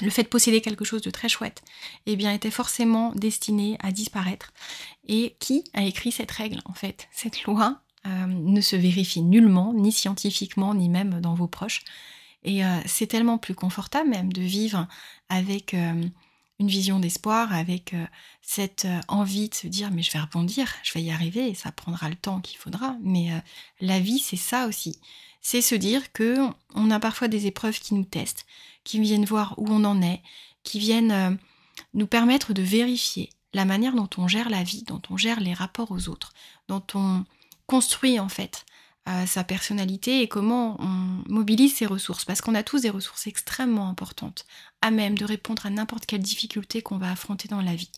le 0.00 0.10
fait 0.10 0.22
de 0.22 0.28
posséder 0.28 0.60
quelque 0.60 0.84
chose 0.84 1.02
de 1.02 1.10
très 1.10 1.28
chouette, 1.28 1.62
eh 2.06 2.16
bien, 2.16 2.32
était 2.32 2.50
forcément 2.50 3.12
destiné 3.14 3.76
à 3.80 3.92
disparaître. 3.92 4.52
Et 5.06 5.36
qui 5.38 5.64
a 5.74 5.82
écrit 5.82 6.12
cette 6.12 6.30
règle 6.30 6.60
en 6.64 6.72
fait? 6.72 7.08
Cette 7.12 7.44
loi 7.44 7.80
euh, 8.06 8.26
ne 8.26 8.60
se 8.60 8.76
vérifie 8.76 9.22
nullement, 9.22 9.72
ni 9.74 9.92
scientifiquement, 9.92 10.74
ni 10.74 10.88
même 10.88 11.20
dans 11.20 11.34
vos 11.34 11.48
proches. 11.48 11.82
Et 12.44 12.64
euh, 12.64 12.78
c'est 12.86 13.08
tellement 13.08 13.38
plus 13.38 13.54
confortable 13.54 14.08
même 14.08 14.32
de 14.32 14.42
vivre 14.42 14.86
avec 15.28 15.74
euh, 15.74 16.02
une 16.58 16.68
vision 16.68 16.98
d'espoir, 16.98 17.52
avec 17.52 17.94
euh, 17.94 18.04
cette 18.42 18.86
envie 19.08 19.48
de 19.48 19.54
se 19.54 19.66
dire 19.66 19.90
mais 19.90 20.02
je 20.02 20.12
vais 20.12 20.18
rebondir, 20.18 20.72
je 20.82 20.92
vais 20.94 21.02
y 21.02 21.10
arriver 21.10 21.48
et 21.48 21.54
ça 21.54 21.72
prendra 21.72 22.08
le 22.08 22.16
temps 22.16 22.40
qu'il 22.40 22.58
faudra. 22.58 22.96
Mais 23.02 23.30
la 23.80 24.00
vie, 24.00 24.18
c'est 24.18 24.36
ça 24.36 24.66
aussi. 24.66 24.98
C'est 25.40 25.62
se 25.62 25.74
dire 25.74 26.12
que 26.12 26.38
on 26.74 26.90
a 26.90 26.98
parfois 26.98 27.28
des 27.28 27.46
épreuves 27.46 27.78
qui 27.78 27.94
nous 27.94 28.04
testent, 28.04 28.46
qui 28.84 28.98
viennent 29.00 29.24
voir 29.24 29.54
où 29.58 29.66
on 29.68 29.84
en 29.84 30.02
est, 30.02 30.22
qui 30.62 30.78
viennent 30.78 31.38
nous 31.94 32.06
permettre 32.06 32.52
de 32.52 32.62
vérifier 32.62 33.30
la 33.54 33.64
manière 33.64 33.94
dont 33.94 34.08
on 34.16 34.28
gère 34.28 34.50
la 34.50 34.62
vie, 34.62 34.82
dont 34.82 35.02
on 35.10 35.16
gère 35.16 35.40
les 35.40 35.54
rapports 35.54 35.90
aux 35.90 36.08
autres, 36.08 36.32
dont 36.68 36.82
on 36.94 37.24
construit 37.66 38.18
en 38.18 38.28
fait 38.28 38.64
sa 39.26 39.44
personnalité 39.44 40.22
et 40.22 40.28
comment 40.28 40.76
on 40.80 41.22
mobilise 41.32 41.74
ses 41.74 41.86
ressources. 41.86 42.24
Parce 42.24 42.40
qu'on 42.40 42.54
a 42.54 42.62
tous 42.62 42.82
des 42.82 42.90
ressources 42.90 43.26
extrêmement 43.26 43.88
importantes, 43.88 44.46
à 44.82 44.90
même 44.90 45.16
de 45.16 45.24
répondre 45.24 45.64
à 45.66 45.70
n'importe 45.70 46.06
quelle 46.06 46.20
difficulté 46.20 46.82
qu'on 46.82 46.98
va 46.98 47.10
affronter 47.10 47.48
dans 47.48 47.62
la 47.62 47.74
vie. 47.74 47.90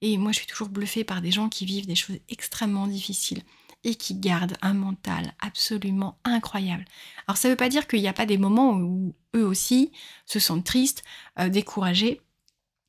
Et 0.00 0.18
moi, 0.18 0.32
je 0.32 0.38
suis 0.38 0.46
toujours 0.46 0.68
bluffée 0.68 1.04
par 1.04 1.22
des 1.22 1.30
gens 1.30 1.48
qui 1.48 1.64
vivent 1.64 1.86
des 1.86 1.94
choses 1.94 2.18
extrêmement 2.28 2.86
difficiles 2.86 3.42
et 3.84 3.94
qui 3.94 4.14
gardent 4.14 4.56
un 4.62 4.74
mental 4.74 5.34
absolument 5.40 6.18
incroyable. 6.24 6.84
Alors 7.26 7.36
ça 7.36 7.48
ne 7.48 7.52
veut 7.52 7.56
pas 7.56 7.68
dire 7.68 7.86
qu'il 7.86 8.00
n'y 8.00 8.08
a 8.08 8.14
pas 8.14 8.26
des 8.26 8.38
moments 8.38 8.72
où 8.72 9.14
eux 9.34 9.44
aussi 9.44 9.92
se 10.26 10.40
sentent 10.40 10.64
tristes, 10.64 11.04
euh, 11.38 11.48
découragés, 11.48 12.20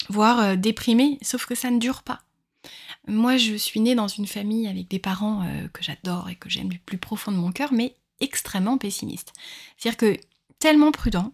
voire 0.10 0.40
euh, 0.40 0.56
déprimés, 0.56 1.20
sauf 1.22 1.46
que 1.46 1.56
ça 1.56 1.70
ne 1.70 1.80
dure 1.80 2.04
pas. 2.04 2.22
Moi, 3.08 3.38
je 3.38 3.56
suis 3.56 3.80
née 3.80 3.96
dans 3.96 4.08
une 4.08 4.28
famille 4.28 4.68
avec 4.68 4.88
des 4.88 5.00
parents 5.00 5.44
euh, 5.44 5.68
que 5.74 5.84
j'adore 5.84 6.30
et 6.30 6.36
que 6.36 6.50
j'aime 6.50 6.70
du 6.70 6.80
plus 6.80 6.98
profond 6.98 7.32
de 7.32 7.38
mon 7.38 7.52
cœur, 7.52 7.72
mais 7.72 7.96
extrêmement 8.20 8.78
pessimistes. 8.78 9.34
C'est-à-dire 9.78 9.98
que 9.98 10.20
tellement 10.60 10.92
prudents 10.92 11.32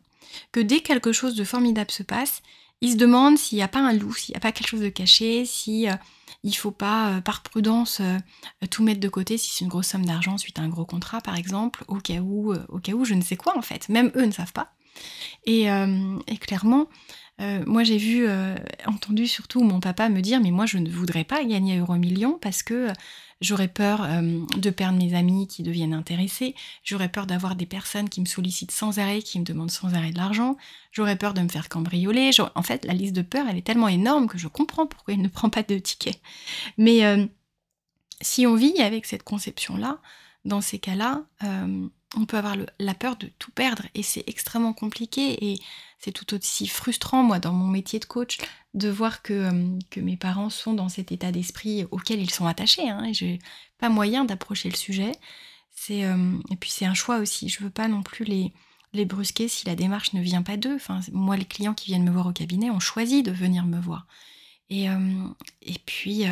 que 0.51 0.59
dès 0.59 0.81
quelque 0.81 1.11
chose 1.11 1.35
de 1.35 1.43
formidable 1.43 1.91
se 1.91 2.03
passe, 2.03 2.41
ils 2.81 2.93
se 2.93 2.97
demandent 2.97 3.37
s'il 3.37 3.57
n'y 3.57 3.63
a 3.63 3.67
pas 3.67 3.79
un 3.79 3.93
loup, 3.93 4.13
s'il 4.13 4.33
n'y 4.33 4.37
a 4.37 4.41
pas 4.41 4.51
quelque 4.51 4.67
chose 4.67 4.81
de 4.81 4.89
caché, 4.89 5.45
si 5.45 5.87
euh, 5.87 5.93
il 6.43 6.55
faut 6.55 6.71
pas, 6.71 7.09
euh, 7.09 7.21
par 7.21 7.43
prudence, 7.43 8.01
tout 8.69 8.83
mettre 8.83 8.99
de 8.99 9.09
côté 9.09 9.37
si 9.37 9.51
c'est 9.51 9.63
une 9.63 9.69
grosse 9.69 9.87
somme 9.87 10.05
d'argent 10.05 10.37
suite 10.37 10.59
à 10.59 10.63
un 10.63 10.69
gros 10.69 10.85
contrat, 10.85 11.21
par 11.21 11.37
exemple, 11.37 11.85
au 11.87 11.97
cas 11.97 12.19
où, 12.19 12.53
au 12.53 12.79
cas 12.79 12.93
où 12.93 13.05
je 13.05 13.13
ne 13.13 13.21
sais 13.21 13.37
quoi 13.37 13.57
en 13.57 13.61
fait. 13.61 13.87
Même 13.89 14.11
eux 14.15 14.25
ne 14.25 14.31
savent 14.31 14.53
pas. 14.53 14.73
Et 15.45 15.67
clairement, 16.39 16.87
euh, 17.39 17.63
moi, 17.65 17.83
j'ai 17.83 17.97
vu, 17.97 18.27
euh, 18.27 18.55
entendu 18.85 19.25
surtout 19.25 19.63
mon 19.63 19.79
papa 19.79 20.09
me 20.09 20.21
dire, 20.21 20.39
mais 20.41 20.51
moi, 20.51 20.65
je 20.65 20.77
ne 20.77 20.89
voudrais 20.89 21.23
pas 21.23 21.43
gagner 21.43 21.79
Euro 21.79 21.95
Million 21.95 22.37
parce 22.39 22.61
que 22.61 22.89
euh, 22.89 22.93
j'aurais 23.39 23.67
peur 23.67 24.07
de 24.55 24.69
perdre 24.69 24.99
mes 24.99 25.15
amis 25.15 25.47
qui 25.47 25.63
deviennent 25.63 25.95
intéressés, 25.95 26.53
j'aurais 26.83 27.09
peur 27.09 27.25
d'avoir 27.25 27.55
des 27.55 27.65
personnes 27.65 28.07
qui 28.07 28.21
me 28.21 28.27
sollicitent 28.27 28.71
sans 28.71 28.99
arrêt, 28.99 29.23
qui 29.23 29.39
me 29.39 29.43
demandent 29.43 29.71
sans 29.71 29.95
arrêt 29.95 30.11
de 30.11 30.17
l'argent, 30.17 30.57
j'aurais 30.91 31.15
peur 31.15 31.33
de 31.33 31.41
me 31.41 31.49
faire 31.49 31.67
cambrioler. 31.67 32.29
En 32.53 32.61
fait, 32.61 32.85
la 32.85 32.93
liste 32.93 33.15
de 33.15 33.23
peurs, 33.23 33.47
elle 33.49 33.57
est 33.57 33.65
tellement 33.65 33.87
énorme 33.87 34.27
que 34.27 34.37
je 34.37 34.47
comprends 34.47 34.85
pourquoi 34.85 35.15
il 35.15 35.23
ne 35.23 35.27
prend 35.27 35.49
pas 35.49 35.63
de 35.63 35.79
ticket. 35.79 36.21
Mais 36.77 37.01
si 38.21 38.45
on 38.45 38.53
vit 38.53 38.79
avec 38.79 39.07
cette 39.07 39.23
conception-là, 39.23 39.97
dans 40.45 40.61
ces 40.61 40.79
cas-là, 40.79 41.23
on 42.15 42.25
peut 42.25 42.37
avoir 42.37 42.55
la 42.79 42.93
peur 42.93 43.15
de 43.15 43.27
tout 43.39 43.51
perdre 43.51 43.83
et 43.95 44.03
c'est 44.03 44.23
extrêmement 44.27 44.73
compliqué 44.73 45.51
et 45.51 45.59
c'est 45.99 46.11
tout 46.11 46.33
aussi 46.33 46.67
frustrant, 46.67 47.23
moi, 47.23 47.39
dans 47.39 47.53
mon 47.53 47.67
métier 47.67 47.99
de 47.99 48.05
coach, 48.05 48.39
de 48.73 48.89
voir 48.89 49.21
que, 49.21 49.33
euh, 49.33 49.79
que 49.91 49.99
mes 49.99 50.17
parents 50.17 50.49
sont 50.49 50.73
dans 50.73 50.89
cet 50.89 51.11
état 51.11 51.31
d'esprit 51.31 51.85
auquel 51.91 52.19
ils 52.19 52.31
sont 52.31 52.47
attachés. 52.47 52.89
Hein, 52.89 53.03
et 53.05 53.13
j'ai 53.13 53.39
pas 53.77 53.89
moyen 53.89 54.25
d'approcher 54.25 54.69
le 54.69 54.75
sujet. 54.75 55.11
C'est 55.69 56.05
euh, 56.05 56.39
et 56.49 56.55
puis 56.55 56.71
c'est 56.71 56.85
un 56.85 56.95
choix 56.95 57.19
aussi. 57.19 57.49
Je 57.49 57.63
veux 57.63 57.69
pas 57.69 57.87
non 57.87 58.03
plus 58.03 58.25
les 58.25 58.53
les 58.93 59.05
brusquer 59.05 59.47
si 59.47 59.65
la 59.67 59.75
démarche 59.75 60.13
ne 60.13 60.21
vient 60.21 60.41
pas 60.41 60.57
d'eux. 60.57 60.75
Enfin, 60.75 60.99
moi, 61.13 61.37
les 61.37 61.45
clients 61.45 61.73
qui 61.73 61.85
viennent 61.87 62.03
me 62.03 62.11
voir 62.11 62.27
au 62.27 62.33
cabinet 62.33 62.69
ont 62.71 62.81
choisi 62.81 63.23
de 63.23 63.31
venir 63.31 63.65
me 63.65 63.79
voir. 63.79 64.05
Et, 64.71 64.89
euh, 64.89 64.95
et 65.61 65.75
puis, 65.85 66.23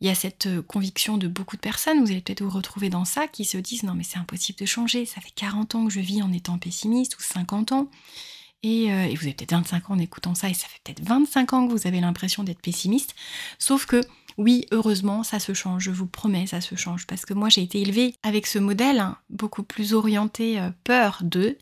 il 0.00 0.06
y 0.06 0.08
a 0.08 0.14
cette 0.14 0.48
conviction 0.62 1.18
de 1.18 1.28
beaucoup 1.28 1.56
de 1.56 1.60
personnes, 1.60 2.00
vous 2.00 2.10
allez 2.10 2.22
peut-être 2.22 2.42
vous 2.42 2.50
retrouver 2.50 2.88
dans 2.88 3.04
ça, 3.04 3.28
qui 3.28 3.44
se 3.44 3.58
disent 3.58 3.82
non 3.82 3.94
mais 3.94 4.04
c'est 4.04 4.18
impossible 4.18 4.58
de 4.58 4.64
changer, 4.64 5.04
ça 5.04 5.20
fait 5.20 5.32
40 5.34 5.74
ans 5.74 5.86
que 5.86 5.92
je 5.92 6.00
vis 6.00 6.22
en 6.22 6.32
étant 6.32 6.58
pessimiste, 6.58 7.18
ou 7.18 7.22
50 7.22 7.72
ans. 7.72 7.90
Euh, 8.64 9.04
et, 9.04 9.14
vous 9.14 9.24
avez 9.24 9.32
peut-être 9.34 9.52
25 9.52 9.90
ans 9.90 9.94
en 9.94 9.98
écoutant 9.98 10.34
ça, 10.34 10.48
et 10.50 10.54
ça 10.54 10.66
fait 10.68 10.80
peut-être 10.84 11.02
25 11.02 11.52
ans 11.52 11.66
que 11.66 11.72
vous 11.72 11.86
avez 11.86 12.00
l'impression 12.00 12.44
d'être 12.44 12.60
pessimiste. 12.60 13.14
Sauf 13.58 13.86
que, 13.86 14.02
oui, 14.36 14.66
heureusement, 14.70 15.22
ça 15.22 15.38
se 15.38 15.54
change, 15.54 15.84
je 15.84 15.90
vous 15.90 16.06
promets, 16.06 16.46
ça 16.46 16.60
se 16.60 16.74
change. 16.74 17.06
Parce 17.06 17.24
que 17.24 17.34
moi, 17.34 17.48
j'ai 17.48 17.62
été 17.62 17.80
élevée 17.80 18.14
avec 18.22 18.46
ce 18.46 18.58
modèle 18.58 19.00
hein, 19.00 19.16
beaucoup 19.30 19.62
plus 19.62 19.94
orienté 19.94 20.60
euh, 20.60 20.70
peur 20.84 21.20
de 21.22 21.56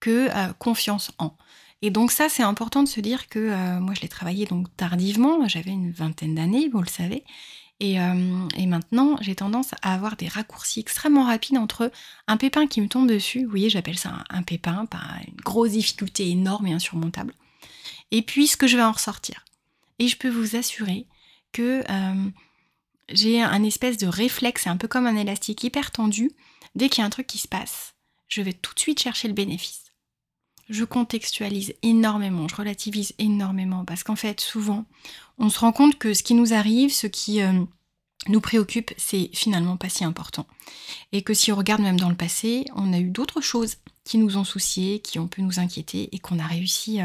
que 0.00 0.28
euh, 0.34 0.52
confiance 0.54 1.12
en. 1.18 1.36
Et 1.82 1.90
donc 1.90 2.12
ça, 2.12 2.28
c'est 2.28 2.44
important 2.44 2.82
de 2.82 2.88
se 2.88 3.00
dire 3.00 3.28
que 3.28 3.78
moi, 3.80 3.92
je 3.94 4.00
l'ai 4.02 4.08
travaillé 4.08 4.46
donc 4.46 4.68
tardivement, 4.76 5.48
j'avais 5.48 5.72
une 5.72 5.90
vingtaine 5.90 6.36
d'années, 6.36 6.68
vous 6.68 6.80
le 6.80 6.88
savez, 6.88 7.24
euh, 7.82 8.48
et, 8.56 8.66
maintenant, 8.66 9.16
j'ai 9.20 9.34
tendance 9.34 9.72
à 9.82 9.94
avoir 9.94 10.16
des 10.16 10.28
raccourcis 10.28 10.80
extrêmement 10.80 11.24
rapides 11.24 11.58
entre 11.58 11.90
un 12.28 12.36
pépin 12.36 12.66
qui 12.68 12.80
me 12.80 12.88
tombe 12.88 13.08
dessus, 13.08 13.44
vous 13.44 13.50
voyez, 13.50 13.70
j'appelle 13.70 13.98
ça 13.98 14.24
un, 14.30 14.42
pépin, 14.42 14.86
pas 14.86 15.02
une 15.26 15.40
grosse 15.40 15.72
difficulté 15.72 16.28
énorme 16.30 16.68
et 16.68 16.72
insurmontable, 16.72 17.34
et 18.12 18.22
puis 18.22 18.46
ce 18.46 18.56
que 18.56 18.68
je 18.68 18.76
vais 18.76 18.84
en 18.84 18.92
ressortir. 18.92 19.44
Et 19.98 20.06
je 20.06 20.16
peux 20.16 20.28
vous 20.28 20.54
assurer 20.54 21.06
que 21.52 21.82
euh, 21.90 22.30
j'ai 23.08 23.42
un 23.42 23.64
espèce 23.64 23.96
de 23.96 24.06
réflexe, 24.06 24.68
un 24.68 24.76
peu 24.76 24.86
comme 24.86 25.06
un 25.06 25.16
élastique 25.16 25.64
hyper 25.64 25.90
tendu, 25.90 26.30
dès 26.76 26.88
qu'il 26.88 27.00
y 27.00 27.02
a 27.02 27.06
un 27.06 27.10
truc 27.10 27.26
qui 27.26 27.38
se 27.38 27.48
passe, 27.48 27.94
je 28.28 28.42
vais 28.42 28.52
tout 28.52 28.74
de 28.74 28.80
suite 28.80 29.02
chercher 29.02 29.26
le 29.26 29.34
bénéfice. 29.34 29.81
Je 30.72 30.84
contextualise 30.84 31.74
énormément, 31.82 32.48
je 32.48 32.56
relativise 32.56 33.12
énormément, 33.18 33.84
parce 33.84 34.04
qu'en 34.04 34.16
fait, 34.16 34.40
souvent, 34.40 34.86
on 35.36 35.50
se 35.50 35.58
rend 35.58 35.70
compte 35.70 35.98
que 35.98 36.14
ce 36.14 36.22
qui 36.22 36.32
nous 36.32 36.54
arrive, 36.54 36.90
ce 36.90 37.06
qui 37.06 37.42
euh, 37.42 37.52
nous 38.28 38.40
préoccupe, 38.40 38.90
c'est 38.96 39.28
finalement 39.34 39.76
pas 39.76 39.90
si 39.90 40.02
important. 40.02 40.46
Et 41.12 41.20
que 41.20 41.34
si 41.34 41.52
on 41.52 41.56
regarde 41.56 41.82
même 41.82 42.00
dans 42.00 42.08
le 42.08 42.14
passé, 42.14 42.64
on 42.74 42.94
a 42.94 42.98
eu 42.98 43.10
d'autres 43.10 43.42
choses 43.42 43.76
qui 44.04 44.16
nous 44.16 44.38
ont 44.38 44.44
souciés, 44.44 45.00
qui 45.00 45.18
ont 45.18 45.28
pu 45.28 45.42
nous 45.42 45.60
inquiéter 45.60 46.08
et 46.10 46.18
qu'on 46.18 46.38
a 46.38 46.46
réussi 46.46 47.00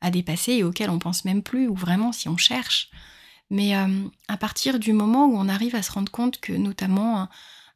à 0.00 0.10
dépasser 0.12 0.52
et 0.52 0.62
auxquels 0.62 0.88
on 0.88 1.00
pense 1.00 1.24
même 1.24 1.42
plus, 1.42 1.66
ou 1.66 1.74
vraiment 1.74 2.12
si 2.12 2.28
on 2.28 2.36
cherche. 2.36 2.88
Mais 3.50 3.72
à 3.72 4.36
partir 4.36 4.78
du 4.78 4.92
moment 4.92 5.26
où 5.26 5.36
on 5.36 5.48
arrive 5.48 5.74
à 5.74 5.82
se 5.82 5.92
rendre 5.92 6.12
compte 6.12 6.38
que 6.40 6.52
notamment 6.52 7.28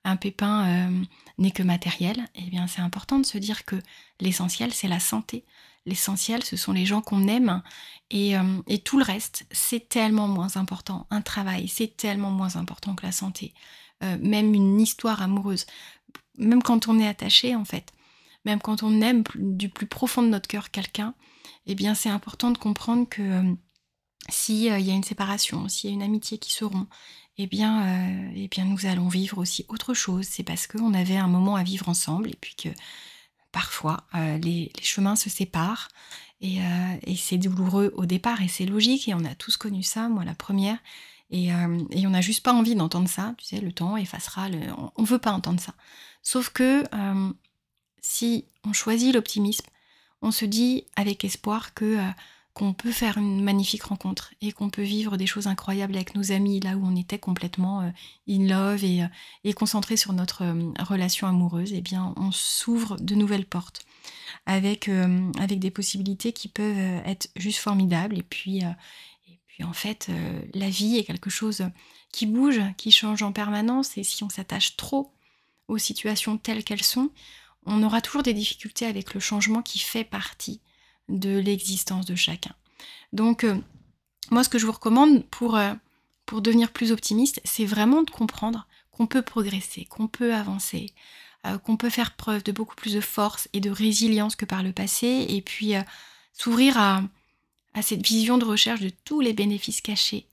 un, 0.05 0.17
pépin 0.17 0.91
n'est 1.39 1.51
que 1.51 1.63
matériel, 1.63 2.29
eh 2.35 2.51
bien 2.51 2.67
c'est 2.67 2.83
important 2.83 3.19
de 3.19 3.25
se 3.25 3.39
dire 3.39 3.65
que 3.65 3.77
l'essentiel 4.21 4.75
c'est 4.75 4.89
la 4.89 5.01
santé. 5.01 5.45
L'essentiel 5.87 6.45
ce 6.45 6.57
sont 6.57 6.73
les 6.73 6.85
gens 6.85 7.01
qu'on 7.01 7.27
aime 7.27 7.63
et, 8.11 8.35
et, 8.69 8.79
tout 8.81 8.99
le 8.99 9.05
reste 9.05 9.47
c'est 9.51 9.89
tellement 9.89 10.29
moins 10.29 10.57
important. 10.57 11.07
Un 11.11 11.23
travail 11.23 11.69
c'est 11.69 11.97
tellement 11.97 12.31
moins 12.31 12.57
important 12.57 12.95
que 12.95 13.07
la 13.07 13.13
santé. 13.13 13.55
même 14.03 14.53
une 14.53 14.79
histoire 14.79 15.23
amoureuse, 15.23 15.65
même 16.37 16.63
quand 16.63 16.89
on 16.89 16.99
est 16.99 17.09
attaché 17.09 17.57
en 17.57 17.65
fait, 17.65 17.93
même 18.45 18.61
quand 18.61 18.83
on 18.83 19.01
aime 19.01 19.23
du 19.37 19.69
plus 19.69 19.87
profond 19.87 20.23
de 20.23 20.29
notre 20.29 20.49
cœur 20.49 20.71
quelqu'un, 20.71 21.15
eh 21.67 21.75
bien 21.75 21.95
c'est 21.95 22.09
important 22.09 22.51
de 22.51 22.59
comprendre 22.59 23.09
que 23.09 23.57
s'il 24.29 24.71
euh, 24.71 24.79
y 24.79 24.91
a 24.91 24.95
une 24.95 25.05
séparation, 25.05 25.69
s'il 25.69 25.91
y 25.91 25.93
a 25.93 25.95
une 25.95 26.03
amitié 26.03 26.39
qui 26.39 26.53
se 26.53 26.65
rompt, 26.65 26.89
eh 27.39 27.47
bien, 27.47 27.87
euh, 27.87 28.33
eh 28.37 28.49
bien 28.49 28.65
nous 28.65 28.87
allons 28.87 29.09
vivre 29.09 29.39
aussi 29.39 29.65
autre 29.69 29.95
chose. 29.95 30.27
C'est 30.29 30.43
parce 30.43 30.67
qu'on 30.67 30.95
avait 30.95 31.17
un 31.17 31.29
moment 31.29 31.57
à 31.57 31.63
vivre 31.63 31.89
ensemble 31.89 32.29
et 32.29 32.37
puis 32.41 32.55
que 32.55 32.69
parfois 33.53 34.05
euh, 34.15 34.39
les, 34.39 34.71
chemins 34.83 35.17
se 35.17 35.31
séparent 35.31 35.89
et, 36.41 36.59
c'est 37.17 37.39
douloureux 37.39 37.93
au 37.97 38.05
départ 38.05 38.43
et 38.43 38.49
c'est 38.49 38.67
logique 38.67 39.09
et 39.09 39.15
on 39.15 39.25
a 39.25 39.35
tous 39.35 39.57
connu 39.57 39.83
ça, 39.83 40.09
moi 40.09 40.25
la 40.25 40.35
première. 40.35 40.79
Et, 41.31 41.53
on 41.55 42.11
n'a 42.11 42.21
juste 42.21 42.43
pas 42.43 42.53
envie 42.53 42.75
d'entendre 42.75 43.09
ça, 43.09 43.35
tu 43.39 43.45
sais, 43.47 43.61
le 43.61 43.73
temps 43.73 43.97
effacera, 43.97 44.49
le... 44.49 44.59
on 44.97 45.03
ne 45.03 45.07
veut 45.07 45.21
pas 45.21 45.31
entendre 45.33 45.61
ça. 45.61 45.73
Sauf 46.23 46.51
que 46.51 46.83
si 48.03 48.45
on 48.65 48.73
choisit 48.73 49.15
l'optimisme, 49.15 49.67
on 50.21 50.33
se 50.33 50.45
dit 50.45 50.85
avec 50.97 51.25
espoir 51.25 51.75
que 51.75 51.97
qu'on 52.55 52.75
peut 52.75 52.93
faire 52.93 53.17
une 53.17 53.43
magnifique 53.43 53.85
rencontre 53.85 54.35
et 54.43 54.53
qu'on 54.53 54.69
peut 54.69 54.83
vivre 54.83 55.17
des 55.17 55.27
choses 55.27 55.47
incroyables 55.47 55.97
avec 55.97 56.15
nos 56.15 56.33
amis 56.33 56.61
là 56.61 56.77
où 56.77 56.85
on 56.85 56.97
était 56.97 57.19
complètement 57.19 57.81
euh, 57.81 57.91
in 58.29 58.47
love 58.47 58.85
et, 58.85 59.05
euh, 59.05 59.53
concentré 59.55 59.97
sur 59.97 60.13
notre 60.13 60.43
euh, 60.43 60.73
relation 60.81 61.27
amoureuse, 61.27 61.73
eh 61.73 61.81
bien 61.81 62.13
on 62.17 62.31
s'ouvre 62.31 62.97
de 62.97 63.15
nouvelles 63.15 63.47
portes 63.47 63.85
avec, 64.45 64.89
avec 65.39 65.61
des 65.61 65.71
possibilités 65.71 66.33
qui 66.33 66.49
peuvent 66.49 67.03
être 67.05 67.29
juste 67.37 67.59
formidables. 67.59 68.19
Et 68.19 68.23
puis, 68.23 68.59
et 68.59 69.39
puis 69.47 69.63
en 69.63 69.73
fait 69.73 70.11
la 70.55 70.69
vie 70.69 70.97
est 70.97 71.05
quelque 71.05 71.31
chose 71.31 71.63
qui 72.13 72.27
bouge, 72.27 72.61
qui 72.77 72.91
change 72.91 73.23
en 73.23 73.31
permanence. 73.31 73.97
Et 73.99 74.03
si 74.03 74.25
on 74.25 74.31
s'attache 74.31 74.77
trop 74.77 75.13
aux 75.69 75.79
situations 75.79 76.39
telles 76.39 76.65
qu'elles 76.65 76.83
sont, 76.83 77.11
on 77.67 77.85
aura 77.85 78.01
toujours 78.01 78.25
des 78.25 78.35
difficultés 78.35 78.87
avec 78.87 79.15
le 79.15 79.21
changement 79.21 79.63
qui 79.63 79.79
fait 79.79 80.05
partie 80.05 80.61
de 81.09 81.39
l'existence 81.39 82.07
de 82.07 82.15
chacun. 82.15 82.55
Donc, 83.13 83.45
euh, 83.45 83.57
moi, 84.31 84.45
ce 84.45 84.49
que 84.49 84.59
je 84.59 84.67
vous 84.67 84.73
recommande 84.73 85.25
pour, 85.27 85.57
euh, 85.57 85.75
pour 86.27 86.43
devenir 86.43 86.73
plus 86.73 86.93
optimiste, 86.93 87.41
c'est 87.45 87.65
vraiment 87.65 88.03
de 88.03 88.11
comprendre 88.11 88.67
qu'on 88.91 89.07
peut 89.07 89.23
progresser, 89.23 89.85
qu'on 89.87 90.09
peut 90.09 90.35
avancer, 90.35 90.93
euh, 91.47 91.59
qu'on 91.59 91.77
peut 91.77 91.91
faire 91.91 92.15
preuve 92.17 92.43
de 92.43 92.53
beaucoup 92.53 92.77
plus 92.77 92.95
de 92.95 93.01
force 93.01 93.49
et 93.53 93.61
de 93.61 93.71
résilience 93.71 94.37
que 94.37 94.45
par 94.45 94.63
le 94.63 94.73
passé, 94.73 95.27
et 95.29 95.43
puis 95.43 95.75
s'ouvrir 96.33 96.79
à, 96.79 97.03
à 97.75 97.83
cette 97.83 98.07
vision 98.07 98.39
de 98.39 98.45
recherche 98.45 98.81
de 98.81 98.91
tous 99.05 99.21
les 99.21 99.33
bénéfices 99.33 99.81
cachés 99.81 100.27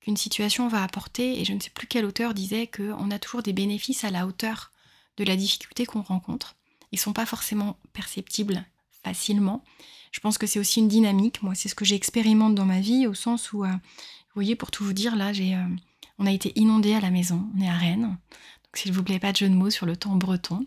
qu'une 0.00 0.16
situation 0.16 0.68
va 0.68 0.82
apporter. 0.82 1.40
Et 1.40 1.44
je 1.44 1.52
ne 1.52 1.60
sais 1.60 1.70
plus 1.70 1.86
quel 1.86 2.04
auteur 2.04 2.34
disait 2.34 2.66
qu'on 2.66 3.10
a 3.10 3.18
toujours 3.18 3.42
des 3.42 3.52
bénéfices 3.52 4.04
à 4.04 4.10
la 4.10 4.26
hauteur 4.26 4.72
de 5.16 5.24
la 5.24 5.36
difficulté 5.36 5.86
qu'on 5.86 6.02
rencontre. 6.02 6.56
Ils 6.92 6.96
ne 6.96 7.00
sont 7.00 7.12
pas 7.12 7.26
forcément 7.26 7.78
perceptibles 7.92 8.64
facilement, 9.02 9.64
je 10.12 10.20
pense 10.20 10.38
que 10.38 10.46
c'est 10.46 10.58
aussi 10.58 10.80
une 10.80 10.88
dynamique. 10.88 11.42
Moi, 11.42 11.54
c'est 11.54 11.68
ce 11.68 11.74
que 11.74 11.84
j'expérimente 11.84 12.54
dans 12.54 12.64
ma 12.64 12.80
vie, 12.80 13.06
au 13.06 13.14
sens 13.14 13.52
où, 13.52 13.64
euh, 13.64 13.68
vous 13.68 14.34
voyez, 14.34 14.56
pour 14.56 14.70
tout 14.70 14.84
vous 14.84 14.92
dire, 14.92 15.16
là, 15.16 15.32
j'ai, 15.32 15.54
euh, 15.54 15.64
on 16.18 16.26
a 16.26 16.32
été 16.32 16.52
inondé 16.56 16.94
à 16.94 17.00
la 17.00 17.10
maison. 17.10 17.48
On 17.56 17.60
est 17.60 17.68
à 17.68 17.76
Rennes. 17.76 18.02
Donc, 18.02 18.76
s'il 18.76 18.92
vous 18.92 19.02
plaît, 19.02 19.18
pas 19.18 19.32
de 19.32 19.36
jeu 19.36 19.48
de 19.48 19.54
mots 19.54 19.70
sur 19.70 19.86
le 19.86 19.96
temps 19.96 20.16
breton. 20.16 20.66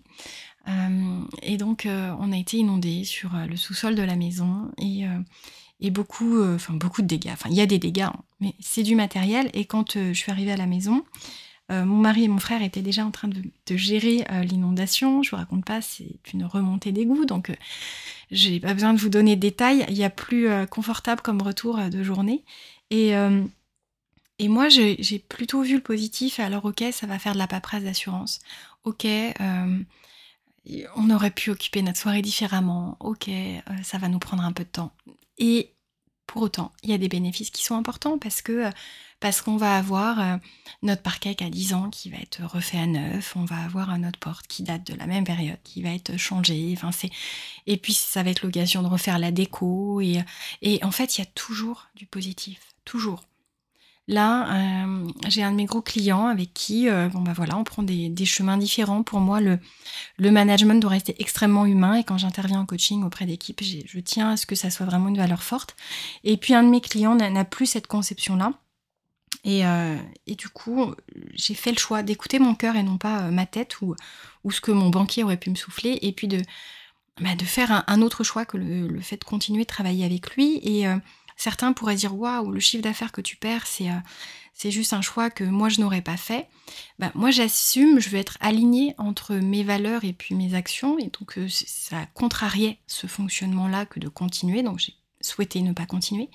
Euh, 0.67 1.21
et 1.41 1.57
donc, 1.57 1.87
on 1.87 2.31
a 2.31 2.37
été 2.37 2.57
inondé 2.57 3.03
sur 3.03 3.31
le 3.33 3.55
sous-sol 3.55 3.95
de 3.95 4.03
la 4.03 4.15
maison 4.15 4.71
et, 4.77 5.05
et 5.79 5.89
beaucoup, 5.89 6.37
beaucoup 6.71 7.01
de 7.01 7.07
dégâts. 7.07 7.31
Enfin, 7.31 7.49
il 7.49 7.55
y 7.55 7.61
a 7.61 7.65
des 7.65 7.79
dégâts, 7.79 8.01
hein, 8.01 8.15
mais 8.39 8.53
c'est 8.59 8.83
du 8.83 8.95
matériel. 8.95 9.49
Et 9.53 9.65
quand 9.65 9.93
je 9.93 10.13
suis 10.13 10.31
arrivée 10.31 10.51
à 10.51 10.57
la 10.57 10.67
maison, 10.67 11.03
mon 11.69 11.97
mari 11.97 12.23
et 12.23 12.27
mon 12.27 12.39
frère 12.39 12.61
étaient 12.61 12.81
déjà 12.81 13.05
en 13.05 13.11
train 13.11 13.27
de, 13.27 13.41
gérer 13.75 14.25
l'inondation. 14.43 15.21
Je 15.23 15.31
vous 15.31 15.37
raconte 15.37 15.65
pas, 15.65 15.81
c'est 15.81 16.19
une 16.33 16.43
remontée 16.43 16.91
d'égout. 16.91 17.25
Donc, 17.25 17.51
j'ai 18.31 18.59
pas 18.59 18.73
besoin 18.73 18.93
de 18.93 18.99
vous 18.99 19.09
donner 19.09 19.35
de 19.35 19.41
détails. 19.41 19.85
Il 19.89 19.97
y 19.97 20.03
a 20.03 20.09
plus 20.09 20.47
euh, 20.47 20.65
confortable 20.65 21.21
comme 21.21 21.41
retour 21.41 21.79
euh, 21.79 21.89
de 21.89 22.03
journée. 22.03 22.43
Et, 22.91 23.15
euh, 23.15 23.43
et 24.37 24.47
moi, 24.47 24.69
j'ai 24.69 25.19
plutôt 25.27 25.61
vu 25.63 25.75
le 25.75 25.81
positif. 25.81 26.39
Alors, 26.39 26.65
ok, 26.65 26.83
ça 26.91 27.07
va 27.07 27.19
faire 27.19 27.33
de 27.33 27.39
la 27.39 27.47
paperasse 27.47 27.83
d'assurance. 27.83 28.39
Ok, 28.85 29.05
on 30.95 31.09
aurait 31.09 31.31
pu 31.31 31.49
occuper 31.49 31.81
notre 31.81 31.99
soirée 31.99 32.21
différemment. 32.21 32.95
Ok, 33.01 33.29
ça 33.83 33.97
va 33.97 34.07
nous 34.07 34.19
prendre 34.19 34.43
un 34.43 34.53
peu 34.53 34.63
de 34.63 34.69
temps. 34.69 34.93
Et 35.37 35.73
pour 36.29 36.43
autant, 36.43 36.71
il 36.83 36.91
y 36.91 36.93
a 36.93 36.99
des 36.99 37.07
bénéfices 37.07 37.49
qui 37.49 37.63
sont 37.63 37.75
importants 37.75 38.19
parce 38.19 38.43
parce 39.19 39.41
qu'on 39.41 39.57
va 39.57 39.75
avoir 39.75 40.19
euh, 40.19 40.37
notre 40.83 41.01
parquet 41.01 41.33
qui 41.33 41.43
a 41.43 41.49
10 41.49 41.73
ans 41.73 41.89
qui 41.89 42.11
va 42.11 42.17
être 42.17 42.43
refait 42.43 42.77
à 42.77 42.85
neuf, 42.85 43.35
on 43.35 43.45
va 43.45 43.57
avoir 43.57 43.89
un 43.89 44.07
autre 44.07 44.19
porte 44.19 44.45
qui 44.45 44.61
date 44.61 44.85
de 44.85 44.93
la 44.93 45.07
même 45.07 45.23
période 45.23 45.57
qui 45.63 45.81
va 45.81 45.89
être 45.89 46.17
changé, 46.17 46.71
enfin 46.77 46.91
c'est 46.91 47.09
et 47.65 47.77
puis 47.77 47.93
ça 47.93 48.21
va 48.21 48.29
être 48.29 48.43
l'occasion 48.43 48.83
de 48.83 48.87
refaire 48.87 49.17
la 49.17 49.31
déco 49.31 50.01
et 50.01 50.23
en 50.83 50.91
fait 50.91 51.17
il 51.17 51.21
y 51.21 51.23
a 51.23 51.29
toujours 51.33 51.87
du 51.95 52.05
positif, 52.05 52.59
toujours. 52.85 53.23
Là, 54.09 54.51
euh, 54.55 55.07
j'ai 55.27 55.43
un 55.43 55.51
de 55.51 55.55
mes 55.55 55.65
gros 55.65 55.83
clients 55.83 56.25
avec 56.25 56.51
qui, 56.51 56.89
euh, 56.89 57.09
bon 57.09 57.21
bah 57.21 57.33
voilà, 57.35 57.55
on 57.57 57.63
prend 57.63 57.83
des, 57.83 58.25
chemins 58.25 58.57
différents. 58.57 59.03
Pour 59.03 59.19
moi, 59.19 59.39
le, 59.39 59.59
management 60.17 60.81
doit 60.81 60.89
rester 60.89 61.15
extrêmement 61.19 61.67
humain 61.67 61.93
et 61.93 62.03
quand 62.03 62.17
j'interviens 62.17 62.61
en 62.61 62.65
coaching 62.65 63.03
auprès 63.03 63.27
d'équipes, 63.27 63.61
je 63.61 63.99
tiens 63.99 64.31
à 64.31 64.37
ce 64.37 64.47
que 64.47 64.55
ça 64.55 64.71
soit 64.71 64.87
vraiment 64.87 65.09
une 65.09 65.17
valeur 65.17 65.43
forte. 65.43 65.75
Et 66.23 66.37
puis 66.37 66.55
un 66.55 66.63
de 66.63 66.69
mes 66.69 66.81
clients 66.81 67.13
n'a 67.13 67.45
plus 67.45 67.67
cette 67.67 67.85
conception-là. 67.85 68.53
Euh, 69.45 69.97
et, 70.25 70.33
du 70.33 70.49
coup, 70.49 70.95
j'ai 71.33 71.53
fait 71.53 71.71
le 71.71 71.77
choix 71.77 72.01
d'écouter 72.01 72.39
mon 72.39 72.55
cœur 72.55 72.77
et 72.77 72.83
non 72.83 72.97
pas 72.97 73.29
ma 73.29 73.45
tête 73.45 73.79
ou, 73.81 73.95
ce 74.49 74.59
que 74.59 74.71
mon 74.71 74.89
banquier 74.89 75.23
aurait 75.23 75.37
pu 75.37 75.51
me 75.51 75.55
souffler, 75.55 75.99
et 76.01 76.13
puis 76.13 76.27
de, 76.27 76.41
bah, 77.21 77.29
faire 77.45 77.83
un, 77.85 78.01
autre 78.01 78.23
choix 78.23 78.45
que 78.45 78.57
le, 78.57 78.99
fait 79.01 79.17
de 79.17 79.23
continuer 79.23 79.65
de 79.65 79.67
travailler 79.67 80.03
avec 80.03 80.35
lui. 80.35 80.59
Et 80.63 80.87
certains 81.39 81.73
pourraient 81.73 81.95
dire 81.95 82.15
Waouh, 82.15 82.51
le 82.51 82.59
chiffre 82.59 82.83
d'affaires 82.83 83.11
que 83.11 83.21
tu 83.21 83.35
perds, 83.35 83.65
c'est 83.65 83.89
c'est 84.53 84.71
juste 84.71 84.91
un 84.93 85.01
choix 85.01 85.29
que 85.29 85.45
moi 85.45 85.69
je 85.69 85.79
n'aurais 85.79 86.01
pas 86.01 86.17
fait. 86.17 86.47
Bah, 86.99 87.11
moi 87.15 87.31
j'assume, 87.31 87.99
je 87.99 88.09
veux 88.09 88.17
être 88.17 88.37
alignée 88.41 88.93
entre 88.97 89.35
mes 89.35 89.63
valeurs 89.63 90.03
et 90.03 90.13
puis 90.13 90.35
mes 90.35 90.53
actions, 90.53 90.99
et 90.99 91.09
donc 91.17 91.39
ça 91.47 92.05
contrariait 92.13 92.77
ce 92.85 93.07
fonctionnement-là 93.07 93.85
que 93.85 93.99
de 93.99 94.09
continuer, 94.09 94.61
donc 94.61 94.79
j'ai 94.79 94.93
souhaité 95.21 95.61
ne 95.61 95.73
pas 95.73 95.85
continuer. 95.85 96.29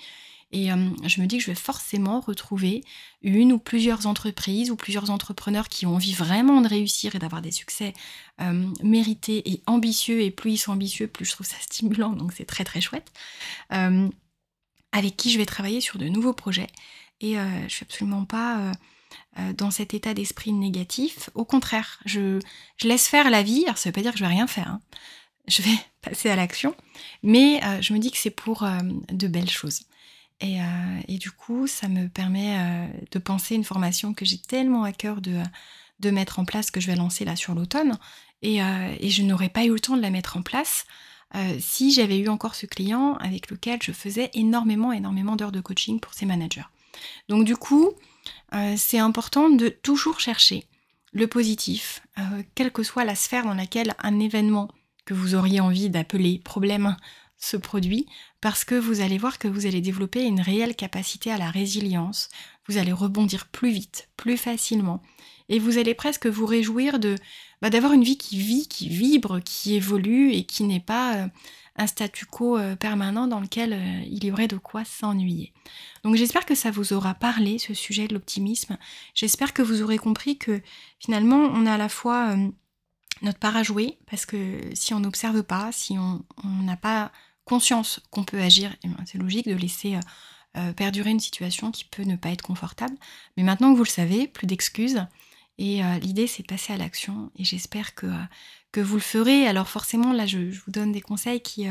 Et 0.54 0.70
euh, 0.70 0.76
je 1.04 1.20
me 1.20 1.26
dis 1.26 1.38
que 1.38 1.42
je 1.42 1.50
vais 1.50 1.56
forcément 1.56 2.20
retrouver 2.20 2.84
une 3.22 3.52
ou 3.52 3.58
plusieurs 3.58 4.06
entreprises 4.06 4.70
ou 4.70 4.76
plusieurs 4.76 5.10
entrepreneurs 5.10 5.68
qui 5.68 5.84
ont 5.84 5.96
envie 5.96 6.14
vraiment 6.14 6.60
de 6.60 6.68
réussir 6.68 7.16
et 7.16 7.18
d'avoir 7.18 7.42
des 7.42 7.50
succès 7.50 7.92
euh, 8.40 8.64
mérités 8.80 9.50
et 9.50 9.62
ambitieux. 9.66 10.20
Et 10.20 10.30
plus 10.30 10.52
ils 10.52 10.58
sont 10.58 10.72
ambitieux, 10.72 11.08
plus 11.08 11.24
je 11.24 11.32
trouve 11.32 11.46
ça 11.46 11.56
stimulant. 11.60 12.10
Donc 12.10 12.32
c'est 12.32 12.44
très 12.44 12.62
très 12.62 12.80
chouette. 12.80 13.10
Euh, 13.72 14.08
avec 14.94 15.16
qui 15.16 15.30
je 15.30 15.38
vais 15.38 15.46
travailler 15.46 15.80
sur 15.80 15.98
de 15.98 16.09
nouveaux 16.09 16.33
projets. 16.33 16.68
Et 17.20 17.35
je 17.37 17.68
suis 17.68 17.85
absolument 17.85 18.24
pas 18.24 18.72
dans 19.57 19.70
cet 19.70 19.94
état 19.94 20.14
d'esprit 20.14 20.52
négatif. 20.52 21.30
Au 21.35 21.44
contraire, 21.44 22.00
je, 22.04 22.38
laisse 22.83 23.09
faire 23.09 23.30
la 23.30 23.42
vie. 23.42 23.64
Alors 23.64 23.78
ça 23.78 23.88
veut 23.88 23.92
pas 23.92 24.02
dire 24.02 24.12
que 24.12 24.18
je 24.18 24.24
vais 24.24 24.30
rien 24.30 24.46
faire. 24.46 24.68
Hein. 24.68 24.80
Je 25.48 25.62
vais 25.62 25.76
passer 26.02 26.28
à 26.28 26.37
l'action. 26.37 26.74
Mais 27.22 27.61
je 27.80 27.92
me 27.92 27.98
dis 27.98 28.11
que 28.11 28.18
c'est 28.18 28.30
pour 28.30 28.66
de 29.11 29.26
belles 29.28 29.50
choses. 29.50 29.83
Euh, 30.42 31.00
et, 31.09 31.18
du 31.18 31.30
coup, 31.30 31.66
ça 31.66 31.88
me 31.88 32.09
permet 32.09 32.59
euh, 32.59 32.87
de 33.11 33.18
penser 33.18 33.54
une 33.54 33.64
formation 33.64 34.14
que 34.14 34.24
j'ai 34.24 34.38
tellement 34.38 34.85
à 34.85 34.92
cœur 34.92 35.20
de, 35.20 35.40
mettre 36.11 36.38
en 36.38 36.44
place, 36.44 36.70
que 36.70 36.80
je 36.80 36.87
vais 36.87 36.96
lancer 36.96 37.24
là 37.24 37.37
sur 37.37 37.54
l'automne. 37.54 37.98
Euh, 38.44 38.96
et, 39.00 39.11
je 39.11 39.22
n'aurais 39.22 39.48
pas 39.48 39.64
eu 39.64 39.72
le 39.72 39.80
temps 39.80 39.96
de 39.96 40.02
la 40.02 40.11
mettre 40.11 40.37
en 40.37 40.42
place 40.42 40.85
si 41.59 41.92
j'avais 41.92 42.18
eu 42.18 42.29
encore 42.29 42.55
ce 42.55 42.66
client 42.66 43.14
avec 43.14 43.51
lequel 43.51 43.81
je 43.83 43.92
faisais 43.92 44.31
énormément, 44.35 44.92
énormément 44.92 45.37
d'heures 45.37 45.53
de 45.53 45.61
coaching 45.61 46.01
pour 46.01 46.14
ses 46.14 46.27
managers. 46.27 46.66
Donc 47.29 47.44
du 47.44 47.57
coup, 47.57 47.90
c'est 48.77 48.99
important 48.99 49.51
de 49.51 49.68
toujours 49.68 50.20
chercher 50.20 50.64
le 51.12 51.27
positif, 51.27 52.03
quelle 52.55 52.73
que 52.73 52.83
soit 52.83 53.05
la 53.05 53.14
sphère 53.14 53.44
dans 53.44 53.55
laquelle 53.55 53.94
un 54.01 54.20
événement 54.20 54.68
que 55.05 55.14
vous 55.14 55.35
auriez 55.35 55.61
envie 55.61 55.90
d'appeler 55.90 56.38
problème 56.38 56.97
ce 57.37 57.57
produit 57.57 58.07
parce 58.40 58.64
que 58.64 58.75
vous 58.75 59.01
allez 59.01 59.18
voir 59.18 59.38
que 59.38 59.49
vous 59.49 59.66
allez 59.66 59.81
développer 59.81 60.23
une 60.25 60.40
réelle 60.40 60.75
capacité 60.75 61.31
à 61.31 61.38
la 61.38 61.51
résilience, 61.51 62.29
vous 62.68 62.79
allez 62.79 62.92
rebondir 62.92 63.47
plus 63.47 63.70
vite, 63.70 64.09
plus 64.16 64.37
facilement 64.37 65.03
et 65.49 65.59
vous 65.59 65.79
allez 65.79 65.94
presque 65.94 66.27
vous 66.27 66.47
réjouir 66.47 66.99
de, 66.99 67.16
bah, 67.64 67.70
d'avoir 67.70 67.94
une 67.94 68.05
vie 68.05 68.18
qui 68.18 68.38
vit, 68.38 68.68
qui 68.68 68.88
vibre, 68.88 69.40
qui 69.40 69.74
évolue 69.74 70.33
et 70.33 70.44
qui 70.44 70.64
n'est 70.64 70.81
pas 70.81 71.29
un 71.77 71.87
statu 71.87 72.27
quo 72.27 72.59
permanent 72.79 73.27
dans 73.27 73.40
lequel 73.40 74.05
il 74.07 74.22
y 74.22 74.31
aurait 74.31 74.48
de 74.48 74.59
quoi 74.59 74.85
s'ennuyer. 74.85 75.53
Donc 76.05 76.14
j'espère 76.14 76.44
que 76.44 76.55
ça 76.55 76.70
vous 76.70 76.92
aura 76.92 77.14
parlé, 77.14 77.59
ce 77.59 77.72
sujet 77.72 78.07
de 78.07 78.12
l'optimisme. 78.14 78.77
J'espère 79.14 79.55
que 79.55 79.62
vous 79.62 79.83
aurez 79.83 79.96
compris 79.96 80.37
que 80.37 80.61
finalement 81.00 81.38
on 81.38 81.64
a 81.66 81.72
à 81.72 81.79
la 81.79 81.88
fois 81.88 82.37
notre 83.22 83.38
part 83.38 83.57
à 83.57 83.62
jouer, 83.62 83.98
parce 84.07 84.27
que 84.27 84.61
si 84.74 84.94
on 84.94 85.00
n'observe 85.00 85.42
pas, 85.42 85.72
si 85.72 85.96
on 85.98 86.22
n'a 86.44 86.77
pas 86.77 87.11
conscience 87.44 88.00
qu'on 88.11 88.24
peut 88.24 88.40
agir, 88.40 88.74
eh 88.85 88.88
ben, 88.88 89.05
c'est 89.07 89.18
logique 89.18 89.48
de 89.48 89.55
laisser 89.55 89.96
euh, 89.96 90.00
euh, 90.57 90.72
perdurer 90.72 91.11
une 91.11 91.20
situation 91.20 91.70
qui 91.70 91.85
peut 91.85 92.05
ne 92.05 92.16
pas 92.16 92.31
être 92.31 92.42
confortable. 92.42 92.96
Mais 93.37 93.42
maintenant 93.42 93.72
que 93.72 93.77
vous 93.77 93.85
le 93.85 93.88
savez, 93.88 94.29
plus 94.29 94.46
d'excuses. 94.46 95.07
Et 95.58 95.84
euh, 95.84 95.98
l'idée, 95.98 96.26
c'est 96.26 96.42
de 96.42 96.48
passer 96.48 96.72
à 96.72 96.76
l'action. 96.76 97.30
Et 97.36 97.44
j'espère 97.44 97.94
que, 97.94 98.06
que 98.72 98.80
vous 98.80 98.96
le 98.96 99.02
ferez. 99.02 99.46
Alors 99.46 99.68
forcément, 99.68 100.12
là, 100.12 100.26
je, 100.26 100.38
vous 100.38 100.70
donne 100.70 100.92
des 100.92 101.00
conseils 101.00 101.40
qui, 101.40 101.66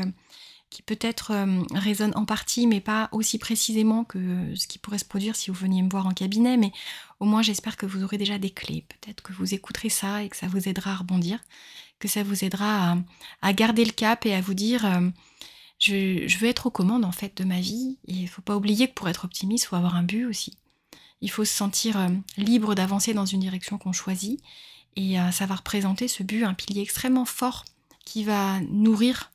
qui 0.70 0.82
peut-être 0.82 1.32
résonnent 1.74 2.16
en 2.16 2.24
partie, 2.24 2.66
mais 2.66 2.80
pas 2.80 3.08
aussi 3.12 3.38
précisément 3.38 4.04
que 4.04 4.54
ce 4.54 4.66
qui 4.66 4.78
pourrait 4.78 4.98
se 4.98 5.04
produire 5.04 5.36
si 5.36 5.50
vous 5.50 5.56
veniez 5.56 5.82
me 5.82 5.90
voir 5.90 6.06
en 6.06 6.12
cabinet. 6.12 6.56
Mais 6.56 6.72
au 7.20 7.26
moins, 7.26 7.42
j'espère 7.42 7.76
que 7.76 7.86
vous 7.86 8.04
aurez 8.04 8.18
déjà 8.18 8.38
des 8.38 8.50
clés. 8.50 8.86
Peut-être 8.88 9.22
que 9.22 9.32
vous 9.32 9.54
écouterez 9.54 9.90
ça 9.90 10.22
et 10.22 10.28
que 10.28 10.36
ça 10.36 10.48
vous 10.48 10.68
aidera 10.68 10.92
à 10.92 10.96
rebondir, 10.96 11.40
que 11.98 12.08
ça 12.08 12.22
vous 12.22 12.44
aidera 12.44 12.92
à, 12.92 12.96
à 13.42 13.52
garder 13.52 13.84
le 13.84 13.92
cap 13.92 14.24
et 14.24 14.34
à 14.34 14.40
vous 14.40 14.54
dire 14.54 14.86
je, 15.78 16.38
veux 16.38 16.48
être 16.48 16.66
aux 16.66 16.70
commandes 16.70 17.04
en 17.04 17.12
fait 17.12 17.36
de 17.36 17.44
ma 17.44 17.60
vie. 17.60 17.98
Et 18.06 18.14
il 18.14 18.28
faut 18.28 18.42
pas 18.42 18.56
oublier 18.56 18.88
que 18.88 18.94
pour 18.94 19.08
être 19.08 19.24
optimiste, 19.24 19.64
il 19.64 19.68
faut 19.68 19.76
avoir 19.76 19.96
un 19.96 20.02
but 20.02 20.26
aussi. 20.26 20.56
Il 21.24 21.30
faut 21.30 21.46
se 21.46 21.54
sentir 21.54 21.96
euh, 21.98 22.08
libre 22.36 22.74
d'avancer 22.74 23.14
dans 23.14 23.24
une 23.24 23.40
direction 23.40 23.78
qu'on 23.78 23.92
choisit. 23.92 24.42
Et 24.94 25.18
euh, 25.18 25.30
ça 25.30 25.46
va 25.46 25.54
représenter 25.54 26.06
ce 26.06 26.22
but, 26.22 26.44
un 26.44 26.52
pilier 26.52 26.82
extrêmement 26.82 27.24
fort 27.24 27.64
qui 28.04 28.24
va 28.24 28.60
nourrir 28.60 29.32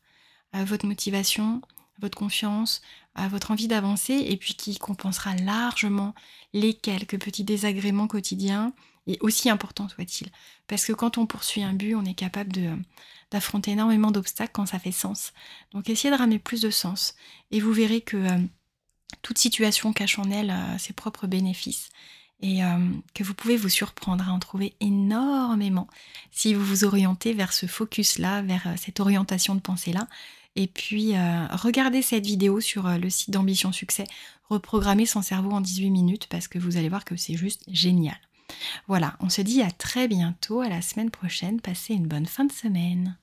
euh, 0.56 0.64
votre 0.64 0.86
motivation, 0.86 1.62
votre 2.00 2.18
confiance, 2.18 2.82
votre 3.30 3.52
envie 3.52 3.68
d'avancer, 3.68 4.14
et 4.14 4.38
puis 4.38 4.54
qui 4.54 4.78
compensera 4.78 5.36
largement 5.36 6.16
les 6.54 6.74
quelques 6.74 7.20
petits 7.20 7.44
désagréments 7.44 8.08
quotidiens, 8.08 8.72
et 9.08 9.18
aussi 9.20 9.50
importants 9.50 9.90
soit-il. 9.90 10.30
Parce 10.68 10.86
que 10.86 10.94
quand 10.94 11.18
on 11.18 11.26
poursuit 11.26 11.64
un 11.64 11.74
but, 11.74 11.96
on 11.96 12.06
est 12.06 12.14
capable 12.14 12.54
d'affronter 13.32 13.72
énormément 13.72 14.12
d'obstacles 14.12 14.54
quand 14.54 14.68
ça 14.68 14.80
fait 14.80 14.94
sens. 14.94 15.34
Donc 15.74 15.90
essayez 15.90 16.14
de 16.14 16.18
ramener 16.18 16.40
plus 16.40 16.62
de 16.62 16.70
sens 16.70 17.16
et 17.52 17.60
vous 17.60 17.74
verrez 17.74 18.00
que 18.00 18.26
toute 19.22 19.38
situation 19.38 19.94
cache 19.94 20.20
en 20.20 20.30
elle 20.32 20.52
euh, 20.52 20.78
ses 20.78 20.94
propres 20.94 21.28
bénéfices 21.28 21.90
et 22.42 22.64
euh, 22.64 22.78
que 23.14 23.24
vous 23.24 23.34
pouvez 23.34 23.58
vous 23.58 23.70
surprendre 23.70 24.28
à 24.28 24.32
en 24.32 24.40
trouver 24.40 24.74
énormément 24.80 25.88
si 26.32 26.54
vous 26.54 26.64
vous 26.64 26.86
orientez 26.86 27.34
vers 27.34 27.52
ce 27.52 27.66
focus-là, 27.66 28.42
vers 28.42 28.76
cette 28.78 29.02
orientation 29.02 29.56
de 29.56 29.60
pensée-là. 29.60 30.08
Et 30.56 30.68
puis, 30.68 31.14
regardez 31.52 32.02
cette 32.02 32.26
vidéo 32.26 32.60
sur 32.60 32.88
le 32.88 33.10
site 33.10 33.30
d'Ambition 33.30 33.72
Succès, 33.72 34.06
reprogrammer 34.50 35.06
son 35.06 35.22
cerveau 35.22 35.52
en 35.52 35.62
18 35.62 35.90
minutes, 35.90 36.28
parce 36.28 36.48
que 36.48 36.58
vous 36.58 36.78
allez 36.78 36.90
voir 36.90 37.06
que 37.06 37.18
c'est 37.18 37.36
juste 37.36 37.64
génial. 37.68 38.18
Voilà, 38.88 39.16
on 39.20 39.30
se 39.30 39.42
dit 39.42 39.62
à 39.62 39.72
très 39.72 40.08
bientôt, 40.08 40.62
à 40.62 40.70
la 40.70 40.82
semaine 40.82 41.12
prochaine. 41.12 41.62
Passez 41.62 41.94
une 41.94 42.08
bonne 42.08 42.26
fin 42.26 42.46
de 42.46 42.52
semaine. 42.52 43.18